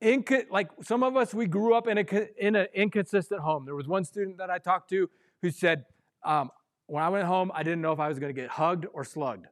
Inco- 0.02 0.50
like 0.50 0.68
some 0.82 1.02
of 1.02 1.16
us, 1.16 1.34
we 1.34 1.46
grew 1.46 1.74
up 1.74 1.86
in 1.86 1.98
an 1.98 2.06
in 2.38 2.56
a 2.56 2.66
inconsistent 2.74 3.40
home. 3.40 3.66
There 3.66 3.74
was 3.74 3.86
one 3.86 4.04
student 4.04 4.38
that 4.38 4.50
I 4.50 4.58
talked 4.58 4.88
to 4.90 5.10
who 5.42 5.50
said, 5.50 5.84
um, 6.24 6.50
When 6.86 7.02
I 7.02 7.08
went 7.08 7.26
home, 7.26 7.52
I 7.54 7.62
didn't 7.62 7.82
know 7.82 7.92
if 7.92 8.00
I 8.00 8.08
was 8.08 8.18
going 8.18 8.34
to 8.34 8.40
get 8.40 8.50
hugged 8.50 8.86
or 8.92 9.04
slugged. 9.04 9.46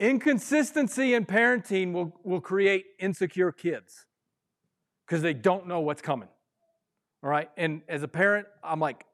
Inconsistency 0.00 1.14
in 1.14 1.24
parenting 1.24 1.92
will, 1.92 2.18
will 2.24 2.40
create 2.40 2.84
insecure 2.98 3.52
kids 3.52 4.06
because 5.06 5.22
they 5.22 5.34
don't 5.34 5.68
know 5.68 5.80
what's 5.80 6.02
coming. 6.02 6.28
All 7.22 7.30
right. 7.30 7.48
And 7.56 7.82
as 7.88 8.02
a 8.02 8.08
parent, 8.08 8.46
I'm 8.62 8.80
like, 8.80 9.04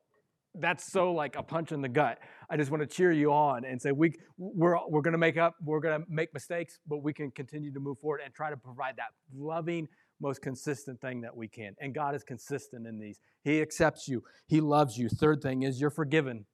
that's 0.55 0.91
so 0.91 1.13
like 1.13 1.37
a 1.37 1.43
punch 1.43 1.71
in 1.71 1.81
the 1.81 1.89
gut. 1.89 2.19
I 2.51 2.57
just 2.57 2.71
want 2.71 2.83
to 2.83 2.87
cheer 2.87 3.13
you 3.13 3.33
on 3.33 3.65
and 3.65 3.81
say 3.81 3.93
we 3.93 4.13
we're 4.37 4.77
we're 4.89 5.03
going 5.03 5.13
to 5.13 5.19
make 5.19 5.37
up, 5.37 5.55
we're 5.65 5.81
going 5.81 6.01
to 6.01 6.07
make 6.11 6.35
mistakes, 6.35 6.79
but 6.87 7.03
we 7.03 7.13
can 7.13 7.31
continue 7.31 7.73
to 7.73 7.81
move 7.81 7.99
forward 8.01 8.21
and 8.25 8.35
try 8.35 8.51
to 8.51 8.57
provide 8.57 8.97
that 8.97 9.11
loving 9.33 9.89
most 10.21 10.43
consistent 10.43 11.01
thing 11.01 11.21
that 11.23 11.35
we 11.35 11.49
can. 11.49 11.75
And 11.81 11.95
God 11.95 12.15
is 12.15 12.23
consistent 12.23 12.87
in 12.87 12.99
these. 12.99 13.19
He 13.45 13.63
accepts 13.63 14.09
you, 14.09 14.25
He 14.49 14.61
loves 14.61 14.99
you. 14.99 15.09
Third 15.09 15.43
thing 15.43 15.63
is 15.63 15.81
you're 15.81 15.91
forgiven. 15.91 16.47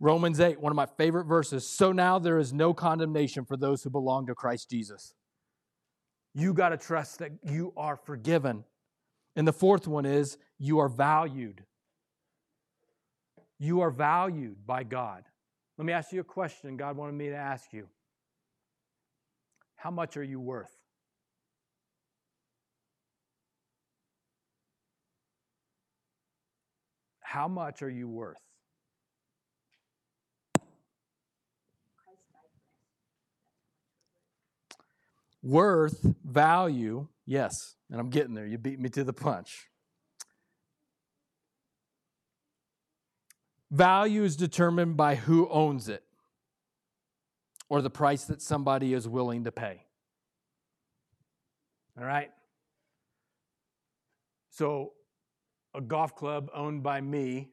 Romans 0.00 0.40
8, 0.40 0.60
one 0.60 0.70
of 0.70 0.76
my 0.76 0.86
favorite 0.86 1.24
verses. 1.24 1.66
So 1.66 1.90
now 1.90 2.18
there 2.18 2.38
is 2.38 2.52
no 2.52 2.74
condemnation 2.74 3.46
for 3.46 3.56
those 3.56 3.82
who 3.82 3.90
belong 3.90 4.26
to 4.26 4.34
Christ 4.34 4.68
Jesus. 4.68 5.14
You 6.34 6.52
got 6.52 6.70
to 6.70 6.76
trust 6.76 7.20
that 7.20 7.30
you 7.44 7.72
are 7.76 7.96
forgiven. 7.96 8.64
And 9.36 9.48
the 9.48 9.52
fourth 9.52 9.86
one 9.86 10.04
is 10.04 10.36
you 10.58 10.78
are 10.78 10.88
valued. 10.88 11.64
You 13.58 13.80
are 13.80 13.90
valued 13.90 14.66
by 14.66 14.84
God. 14.84 15.24
Let 15.78 15.84
me 15.84 15.92
ask 15.92 16.12
you 16.12 16.20
a 16.20 16.24
question 16.24 16.76
God 16.76 16.96
wanted 16.96 17.14
me 17.14 17.28
to 17.28 17.36
ask 17.36 17.72
you. 17.72 17.88
How 19.76 19.90
much 19.90 20.16
are 20.16 20.24
you 20.24 20.40
worth? 20.40 20.70
How 27.20 27.48
much 27.48 27.82
are 27.82 27.90
you 27.90 28.08
worth? 28.08 28.38
Worth, 35.42 36.06
value, 36.24 37.08
yes, 37.26 37.52
and 37.90 38.00
I'm 38.00 38.08
getting 38.08 38.34
there. 38.34 38.46
You 38.46 38.56
beat 38.56 38.78
me 38.78 38.88
to 38.90 39.04
the 39.04 39.12
punch. 39.12 39.66
Value 43.74 44.22
is 44.22 44.36
determined 44.36 44.96
by 44.96 45.16
who 45.16 45.48
owns 45.48 45.88
it 45.88 46.04
or 47.68 47.82
the 47.82 47.90
price 47.90 48.22
that 48.26 48.40
somebody 48.40 48.94
is 48.94 49.08
willing 49.08 49.42
to 49.42 49.50
pay. 49.50 49.82
All 51.98 52.04
right? 52.04 52.30
So, 54.50 54.92
a 55.74 55.80
golf 55.80 56.14
club 56.14 56.50
owned 56.54 56.84
by 56.84 57.00
me 57.00 57.48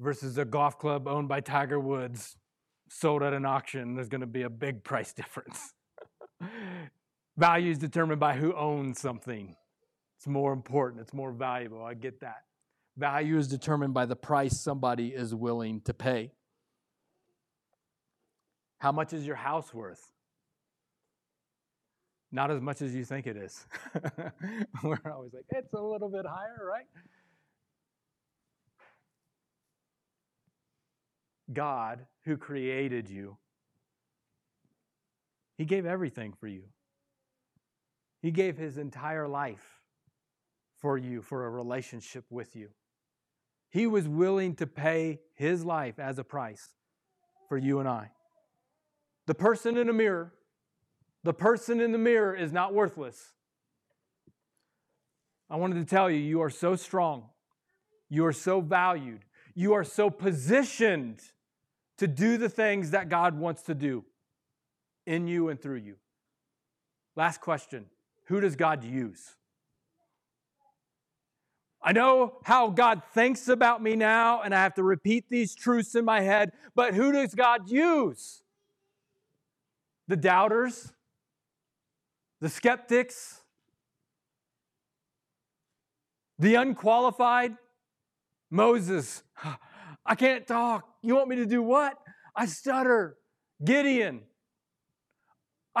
versus 0.00 0.36
a 0.38 0.44
golf 0.44 0.76
club 0.76 1.06
owned 1.06 1.28
by 1.28 1.40
Tiger 1.40 1.78
Woods 1.78 2.36
sold 2.88 3.22
at 3.22 3.32
an 3.32 3.46
auction, 3.46 3.94
there's 3.94 4.08
going 4.08 4.22
to 4.22 4.26
be 4.26 4.42
a 4.42 4.50
big 4.50 4.82
price 4.90 5.12
difference. 5.12 5.72
Value 7.36 7.70
is 7.70 7.78
determined 7.78 8.18
by 8.18 8.34
who 8.34 8.52
owns 8.56 8.98
something. 8.98 9.54
It's 10.18 10.26
more 10.26 10.52
important, 10.52 11.00
it's 11.00 11.14
more 11.14 11.30
valuable. 11.30 11.84
I 11.84 11.94
get 11.94 12.18
that. 12.22 12.42
Value 12.96 13.38
is 13.38 13.48
determined 13.48 13.94
by 13.94 14.06
the 14.06 14.16
price 14.16 14.60
somebody 14.60 15.08
is 15.08 15.34
willing 15.34 15.80
to 15.82 15.94
pay. 15.94 16.32
How 18.78 18.92
much 18.92 19.12
is 19.12 19.26
your 19.26 19.36
house 19.36 19.72
worth? 19.72 20.10
Not 22.32 22.50
as 22.50 22.60
much 22.60 22.80
as 22.80 22.94
you 22.94 23.04
think 23.04 23.26
it 23.26 23.36
is. 23.36 23.66
We're 24.82 24.98
always 25.12 25.34
like, 25.34 25.44
it's 25.50 25.72
a 25.74 25.80
little 25.80 26.08
bit 26.08 26.24
higher, 26.26 26.64
right? 26.64 26.86
God, 31.52 32.06
who 32.24 32.36
created 32.36 33.10
you, 33.10 33.36
He 35.58 35.64
gave 35.64 35.86
everything 35.86 36.32
for 36.38 36.46
you. 36.46 36.62
He 38.22 38.30
gave 38.30 38.56
His 38.56 38.78
entire 38.78 39.26
life 39.26 39.79
for 40.80 40.98
you, 40.98 41.22
for 41.22 41.46
a 41.46 41.50
relationship 41.50 42.24
with 42.30 42.56
you. 42.56 42.68
He 43.70 43.86
was 43.86 44.08
willing 44.08 44.56
to 44.56 44.66
pay 44.66 45.20
His 45.34 45.64
life 45.64 45.98
as 45.98 46.18
a 46.18 46.24
price 46.24 46.70
for 47.48 47.56
you 47.56 47.78
and 47.78 47.88
I. 47.88 48.10
The 49.26 49.34
person 49.34 49.76
in 49.76 49.86
the 49.86 49.92
mirror, 49.92 50.32
the 51.22 51.34
person 51.34 51.80
in 51.80 51.92
the 51.92 51.98
mirror 51.98 52.34
is 52.34 52.52
not 52.52 52.74
worthless. 52.74 53.32
I 55.48 55.56
wanted 55.56 55.76
to 55.76 55.84
tell 55.84 56.10
you, 56.10 56.18
you 56.18 56.40
are 56.42 56.50
so 56.50 56.76
strong. 56.76 57.24
You 58.08 58.24
are 58.26 58.32
so 58.32 58.60
valued. 58.60 59.20
You 59.54 59.74
are 59.74 59.84
so 59.84 60.10
positioned 60.10 61.20
to 61.98 62.06
do 62.06 62.38
the 62.38 62.48
things 62.48 62.92
that 62.92 63.08
God 63.08 63.38
wants 63.38 63.62
to 63.62 63.74
do 63.74 64.04
in 65.06 65.26
you 65.26 65.48
and 65.48 65.60
through 65.60 65.78
you. 65.78 65.96
Last 67.16 67.40
question 67.40 67.86
Who 68.26 68.40
does 68.40 68.56
God 68.56 68.84
use? 68.84 69.34
I 71.82 71.92
know 71.92 72.34
how 72.44 72.68
God 72.68 73.02
thinks 73.14 73.48
about 73.48 73.82
me 73.82 73.96
now, 73.96 74.42
and 74.42 74.54
I 74.54 74.62
have 74.62 74.74
to 74.74 74.82
repeat 74.82 75.30
these 75.30 75.54
truths 75.54 75.94
in 75.94 76.04
my 76.04 76.20
head, 76.20 76.52
but 76.74 76.94
who 76.94 77.10
does 77.10 77.34
God 77.34 77.70
use? 77.70 78.42
The 80.06 80.16
doubters? 80.16 80.92
The 82.40 82.50
skeptics? 82.50 83.40
The 86.38 86.56
unqualified? 86.56 87.56
Moses, 88.50 89.22
I 90.06 90.14
can't 90.14 90.46
talk. 90.46 90.86
You 91.02 91.14
want 91.14 91.28
me 91.28 91.36
to 91.36 91.46
do 91.46 91.62
what? 91.62 91.96
I 92.34 92.46
stutter. 92.46 93.16
Gideon, 93.64 94.22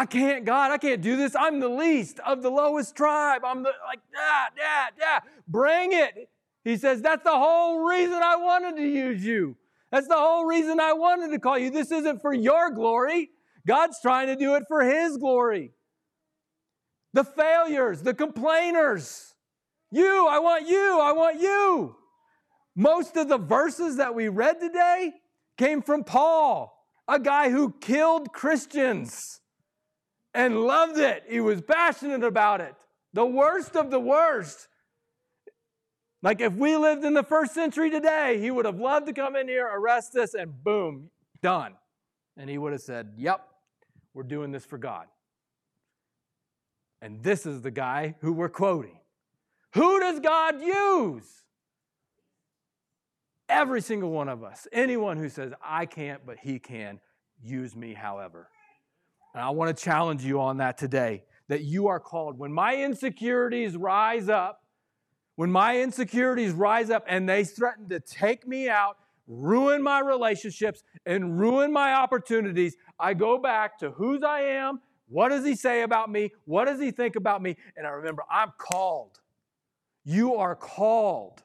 I 0.00 0.06
can't, 0.06 0.46
God, 0.46 0.70
I 0.70 0.78
can't 0.78 1.02
do 1.02 1.14
this. 1.14 1.36
I'm 1.38 1.60
the 1.60 1.68
least 1.68 2.20
of 2.20 2.40
the 2.40 2.48
lowest 2.48 2.96
tribe. 2.96 3.42
I'm 3.44 3.62
the, 3.62 3.72
like, 3.86 4.00
yeah, 4.10 4.46
yeah, 4.56 4.86
yeah. 4.98 5.18
Bring 5.46 5.92
it. 5.92 6.30
He 6.64 6.78
says, 6.78 7.02
That's 7.02 7.22
the 7.22 7.36
whole 7.36 7.86
reason 7.86 8.14
I 8.14 8.36
wanted 8.36 8.76
to 8.76 8.88
use 8.88 9.22
you. 9.22 9.58
That's 9.92 10.08
the 10.08 10.16
whole 10.16 10.46
reason 10.46 10.80
I 10.80 10.94
wanted 10.94 11.32
to 11.32 11.38
call 11.38 11.58
you. 11.58 11.68
This 11.68 11.90
isn't 11.92 12.22
for 12.22 12.32
your 12.32 12.70
glory. 12.70 13.28
God's 13.66 14.00
trying 14.00 14.28
to 14.28 14.36
do 14.36 14.54
it 14.54 14.62
for 14.68 14.82
His 14.82 15.18
glory. 15.18 15.72
The 17.12 17.24
failures, 17.24 18.00
the 18.00 18.14
complainers. 18.14 19.34
You, 19.90 20.26
I 20.30 20.38
want 20.38 20.66
you, 20.66 20.98
I 20.98 21.12
want 21.12 21.42
you. 21.42 21.94
Most 22.74 23.18
of 23.18 23.28
the 23.28 23.36
verses 23.36 23.98
that 23.98 24.14
we 24.14 24.28
read 24.28 24.60
today 24.60 25.12
came 25.58 25.82
from 25.82 26.04
Paul, 26.04 26.86
a 27.06 27.18
guy 27.18 27.50
who 27.50 27.74
killed 27.82 28.32
Christians 28.32 29.39
and 30.34 30.60
loved 30.60 30.98
it. 30.98 31.24
He 31.28 31.40
was 31.40 31.60
passionate 31.60 32.24
about 32.24 32.60
it. 32.60 32.74
The 33.12 33.26
worst 33.26 33.76
of 33.76 33.90
the 33.90 34.00
worst. 34.00 34.68
Like 36.22 36.40
if 36.40 36.52
we 36.52 36.76
lived 36.76 37.04
in 37.04 37.14
the 37.14 37.22
first 37.22 37.54
century 37.54 37.90
today, 37.90 38.40
he 38.40 38.50
would 38.50 38.66
have 38.66 38.78
loved 38.78 39.06
to 39.06 39.12
come 39.12 39.36
in 39.36 39.48
here, 39.48 39.66
arrest 39.66 40.16
us, 40.16 40.34
and 40.34 40.62
boom, 40.62 41.10
done. 41.42 41.74
And 42.36 42.48
he 42.48 42.58
would 42.58 42.72
have 42.72 42.82
said, 42.82 43.14
Yep, 43.16 43.46
we're 44.14 44.22
doing 44.22 44.52
this 44.52 44.64
for 44.64 44.78
God. 44.78 45.06
And 47.02 47.22
this 47.22 47.46
is 47.46 47.62
the 47.62 47.70
guy 47.70 48.14
who 48.20 48.32
we're 48.32 48.50
quoting. 48.50 48.98
Who 49.74 50.00
does 50.00 50.20
God 50.20 50.60
use? 50.60 51.24
Every 53.48 53.80
single 53.80 54.10
one 54.10 54.28
of 54.28 54.44
us. 54.44 54.68
Anyone 54.72 55.16
who 55.16 55.28
says, 55.28 55.52
I 55.62 55.86
can't, 55.86 56.24
but 56.24 56.38
he 56.38 56.58
can, 56.58 57.00
use 57.42 57.74
me 57.74 57.94
however. 57.94 58.48
And 59.34 59.42
I 59.42 59.50
want 59.50 59.76
to 59.76 59.84
challenge 59.84 60.24
you 60.24 60.40
on 60.40 60.58
that 60.58 60.78
today 60.78 61.24
that 61.48 61.62
you 61.62 61.88
are 61.88 62.00
called. 62.00 62.38
When 62.38 62.52
my 62.52 62.76
insecurities 62.76 63.76
rise 63.76 64.28
up, 64.28 64.62
when 65.36 65.50
my 65.50 65.80
insecurities 65.80 66.52
rise 66.52 66.90
up 66.90 67.04
and 67.08 67.28
they 67.28 67.44
threaten 67.44 67.88
to 67.88 68.00
take 68.00 68.46
me 68.46 68.68
out, 68.68 68.96
ruin 69.26 69.82
my 69.82 70.00
relationships, 70.00 70.82
and 71.06 71.38
ruin 71.40 71.72
my 71.72 71.94
opportunities, 71.94 72.76
I 72.98 73.14
go 73.14 73.38
back 73.38 73.78
to 73.78 73.90
whose 73.90 74.22
I 74.22 74.40
am, 74.40 74.80
what 75.08 75.30
does 75.30 75.44
he 75.44 75.56
say 75.56 75.82
about 75.82 76.10
me, 76.10 76.30
what 76.44 76.66
does 76.66 76.80
he 76.80 76.90
think 76.90 77.16
about 77.16 77.42
me, 77.42 77.56
and 77.76 77.86
I 77.86 77.90
remember 77.90 78.22
I'm 78.30 78.52
called. 78.58 79.18
You 80.04 80.36
are 80.36 80.56
called 80.56 81.42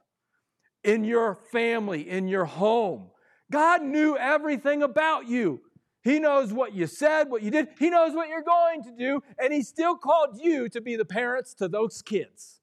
in 0.84 1.04
your 1.04 1.40
family, 1.52 2.10
in 2.10 2.28
your 2.28 2.46
home. 2.46 3.10
God 3.52 3.84
knew 3.84 4.18
everything 4.18 4.84
about 4.84 5.28
you. 5.28 5.62
He 6.06 6.20
knows 6.20 6.54
what 6.54 6.74
you 6.74 6.86
said, 6.86 7.32
what 7.32 7.42
you 7.42 7.50
did. 7.50 7.70
He 7.80 7.90
knows 7.90 8.14
what 8.14 8.30
you're 8.30 8.44
going 8.44 8.84
to 8.84 8.92
do, 8.92 9.24
and 9.40 9.52
He 9.52 9.64
still 9.64 9.98
called 9.98 10.40
you 10.40 10.70
to 10.70 10.80
be 10.80 10.96
the 10.96 11.04
parents 11.04 11.56
to 11.56 11.68
those 11.68 12.04
kids. 12.04 12.62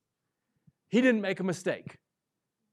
He 0.91 1.01
didn't 1.01 1.21
make 1.21 1.41
a 1.41 1.45
mistake. 1.45 1.99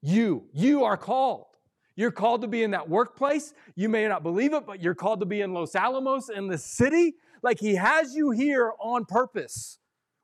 You, 0.03 0.45
you 0.53 0.83
are 0.83 0.95
called. 0.95 1.47
You're 1.95 2.11
called 2.11 2.41
to 2.41 2.47
be 2.47 2.61
in 2.61 2.71
that 2.71 2.87
workplace. 2.87 3.51
You 3.75 3.89
may 3.89 4.07
not 4.07 4.21
believe 4.21 4.53
it, 4.53 4.67
but 4.67 4.79
you're 4.79 4.93
called 4.93 5.21
to 5.21 5.25
be 5.25 5.41
in 5.41 5.53
Los 5.53 5.75
Alamos 5.75 6.29
in 6.29 6.47
the 6.47 6.57
city. 6.59 7.15
Like 7.41 7.59
He 7.59 7.73
has 7.73 8.13
you 8.13 8.29
here 8.29 8.73
on 8.79 9.05
purpose, 9.05 9.79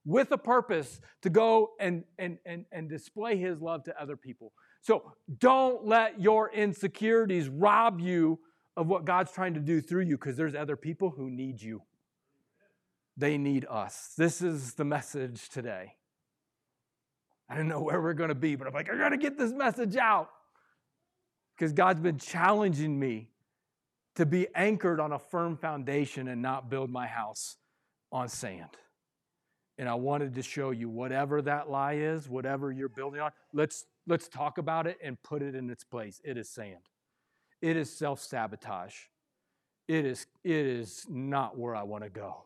with 0.06 0.32
a 0.32 0.38
purpose 0.38 1.02
to 1.24 1.32
go 1.32 1.72
and, 1.80 2.04
and, 2.20 2.38
and, 2.46 2.66
and 2.72 2.88
display 2.88 3.36
His 3.38 3.62
love 3.62 3.84
to 3.86 4.00
other 4.00 4.16
people. 4.16 4.54
So 4.82 5.14
don't 5.39 5.88
let 5.88 6.22
your 6.22 6.52
insecurities 6.52 7.50
rob 7.50 8.00
you 8.00 8.39
of 8.78 8.88
what 8.88 9.06
God's 9.06 9.32
trying 9.32 9.54
to 9.54 9.60
do 9.60 9.82
through 9.82 10.04
you 10.04 10.18
because 10.18 10.36
there's 10.36 10.56
other 10.56 10.76
people 10.76 11.10
who 11.10 11.30
need 11.30 11.62
you. 11.62 11.82
They 13.18 13.38
need 13.38 13.66
us. 13.70 14.14
This 14.18 14.42
is 14.42 14.74
the 14.74 14.84
message 14.84 15.50
today. 15.50 15.96
I 17.50 17.56
don't 17.56 17.68
know 17.68 17.82
where 17.82 18.02
we're 18.02 18.14
going 18.14 18.30
to 18.30 18.36
be, 18.36 18.56
but 18.56 18.68
I'm 18.68 18.74
like, 18.74 18.90
I 18.90 18.98
got 18.98 19.10
to 19.10 19.18
get 19.18 19.38
this 19.38 19.52
message 19.52 19.96
out 19.96 20.30
because 21.56 21.72
God's 21.72 22.02
been 22.02 22.18
challenging 22.18 23.00
me 23.00 23.30
to 24.16 24.26
be 24.26 24.48
anchored 24.56 25.00
on 25.00 25.12
a 25.12 25.20
firm 25.20 25.56
foundation 25.56 26.28
and 26.28 26.42
not 26.42 26.70
build 26.70 26.90
my 26.90 27.08
house 27.08 27.58
on 28.12 28.28
sand. 28.28 28.70
And 29.78 29.90
I 29.90 29.96
wanted 29.96 30.36
to 30.36 30.42
show 30.42 30.72
you 30.72 30.90
whatever 30.90 31.42
that 31.42 31.70
lie 31.70 31.96
is, 31.96 32.30
whatever 32.30 32.72
you're 32.72 32.90
building 32.90 33.20
on, 33.20 33.32
let's 33.54 33.86
let's 34.08 34.30
talk 34.30 34.58
about 34.58 34.88
it 34.88 34.98
and 35.04 35.22
put 35.22 35.42
it 35.42 35.54
in 35.54 35.70
its 35.70 35.84
place. 35.84 36.22
It 36.24 36.38
is 36.38 36.50
sand. 36.50 36.80
It 37.66 37.78
is 37.78 37.91
self-sabotage. 37.91 38.93
It 39.88 40.05
is 40.05 40.28
it 40.43 40.51
is 40.68 41.07
not 41.09 41.57
where 41.57 41.76
I 41.76 41.82
want 41.82 42.03
to 42.03 42.11
go. 42.11 42.43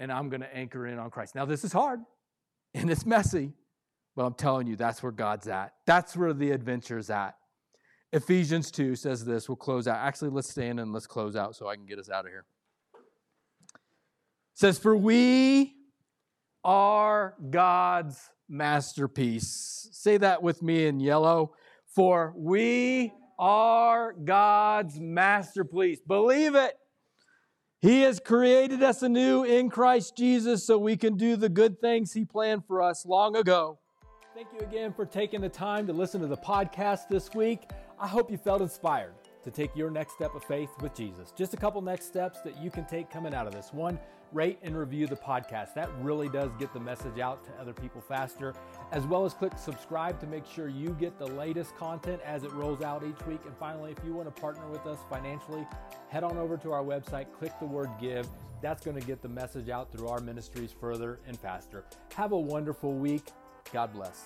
And 0.00 0.10
I'm 0.10 0.30
going 0.30 0.40
to 0.40 0.56
anchor 0.56 0.86
in 0.86 0.98
on 0.98 1.10
Christ. 1.10 1.34
Now 1.34 1.44
this 1.44 1.64
is 1.64 1.72
hard 1.74 2.00
and 2.74 2.90
it's 2.90 3.04
messy, 3.04 3.52
but 4.16 4.24
I'm 4.24 4.32
telling 4.32 4.66
you 4.66 4.74
that's 4.74 5.02
where 5.02 5.12
God's 5.12 5.48
at. 5.48 5.74
That's 5.84 6.16
where 6.16 6.32
the 6.32 6.50
adventure's 6.50 7.10
at. 7.10 7.36
Ephesians 8.10 8.70
2 8.70 8.96
says 8.96 9.22
this. 9.22 9.50
We'll 9.50 9.56
close 9.56 9.86
out. 9.86 9.98
Actually, 9.98 10.30
let's 10.30 10.48
stand 10.48 10.80
and 10.80 10.94
let's 10.94 11.06
close 11.06 11.36
out 11.36 11.54
so 11.54 11.68
I 11.68 11.76
can 11.76 11.84
get 11.84 11.98
us 11.98 12.08
out 12.08 12.24
of 12.24 12.30
here. 12.30 12.46
It 12.94 13.80
says, 14.54 14.78
For 14.78 14.96
we 14.96 15.74
are 16.64 17.34
God's 17.50 18.30
masterpiece. 18.48 19.90
Say 19.92 20.16
that 20.16 20.42
with 20.42 20.62
me 20.62 20.86
in 20.86 21.00
yellow. 21.00 21.52
For 21.84 22.32
we 22.34 23.12
are 23.38 24.12
God's 24.12 25.00
masterpiece. 25.00 26.00
Believe 26.00 26.54
it. 26.54 26.74
He 27.80 28.02
has 28.02 28.20
created 28.20 28.82
us 28.82 29.02
anew 29.02 29.42
in 29.42 29.68
Christ 29.68 30.16
Jesus 30.16 30.64
so 30.64 30.78
we 30.78 30.96
can 30.96 31.16
do 31.16 31.34
the 31.34 31.48
good 31.48 31.80
things 31.80 32.12
He 32.12 32.24
planned 32.24 32.64
for 32.66 32.80
us 32.80 33.04
long 33.04 33.34
ago. 33.34 33.78
Thank 34.34 34.48
you 34.54 34.60
again 34.60 34.92
for 34.92 35.04
taking 35.04 35.40
the 35.40 35.48
time 35.48 35.86
to 35.88 35.92
listen 35.92 36.20
to 36.20 36.26
the 36.26 36.36
podcast 36.36 37.08
this 37.08 37.34
week. 37.34 37.68
I 37.98 38.06
hope 38.06 38.30
you 38.30 38.38
felt 38.38 38.62
inspired 38.62 39.14
to 39.42 39.50
take 39.50 39.74
your 39.74 39.90
next 39.90 40.14
step 40.14 40.34
of 40.34 40.44
faith 40.44 40.70
with 40.80 40.94
Jesus. 40.94 41.32
Just 41.36 41.54
a 41.54 41.56
couple 41.56 41.82
next 41.82 42.06
steps 42.06 42.40
that 42.42 42.56
you 42.62 42.70
can 42.70 42.86
take 42.86 43.10
coming 43.10 43.34
out 43.34 43.46
of 43.46 43.52
this. 43.52 43.72
One, 43.72 43.98
rate 44.32 44.58
and 44.62 44.76
review 44.76 45.06
the 45.06 45.16
podcast. 45.16 45.74
That 45.74 45.90
really 46.00 46.28
does 46.28 46.50
get 46.58 46.72
the 46.72 46.80
message 46.80 47.18
out 47.18 47.44
to 47.44 47.50
other 47.60 47.72
people 47.72 48.00
faster, 48.00 48.54
as 48.90 49.04
well 49.04 49.24
as 49.24 49.34
click 49.34 49.52
subscribe 49.56 50.18
to 50.20 50.26
make 50.26 50.46
sure 50.46 50.68
you 50.68 50.96
get 50.98 51.18
the 51.18 51.26
latest 51.26 51.76
content 51.76 52.20
as 52.24 52.44
it 52.44 52.52
rolls 52.52 52.82
out 52.82 53.04
each 53.04 53.26
week. 53.26 53.40
And 53.46 53.56
finally, 53.56 53.92
if 53.92 53.98
you 54.04 54.14
want 54.14 54.34
to 54.34 54.40
partner 54.40 54.66
with 54.68 54.86
us 54.86 54.98
financially, 55.10 55.66
head 56.08 56.24
on 56.24 56.38
over 56.38 56.56
to 56.58 56.72
our 56.72 56.82
website, 56.82 57.26
click 57.38 57.52
the 57.60 57.66
word 57.66 57.90
give. 58.00 58.26
That's 58.60 58.84
going 58.84 58.98
to 58.98 59.06
get 59.06 59.22
the 59.22 59.28
message 59.28 59.68
out 59.68 59.90
through 59.90 60.08
our 60.08 60.20
ministries 60.20 60.72
further 60.72 61.20
and 61.26 61.38
faster. 61.38 61.84
Have 62.14 62.32
a 62.32 62.38
wonderful 62.38 62.94
week. 62.94 63.32
God 63.72 63.92
bless. 63.92 64.24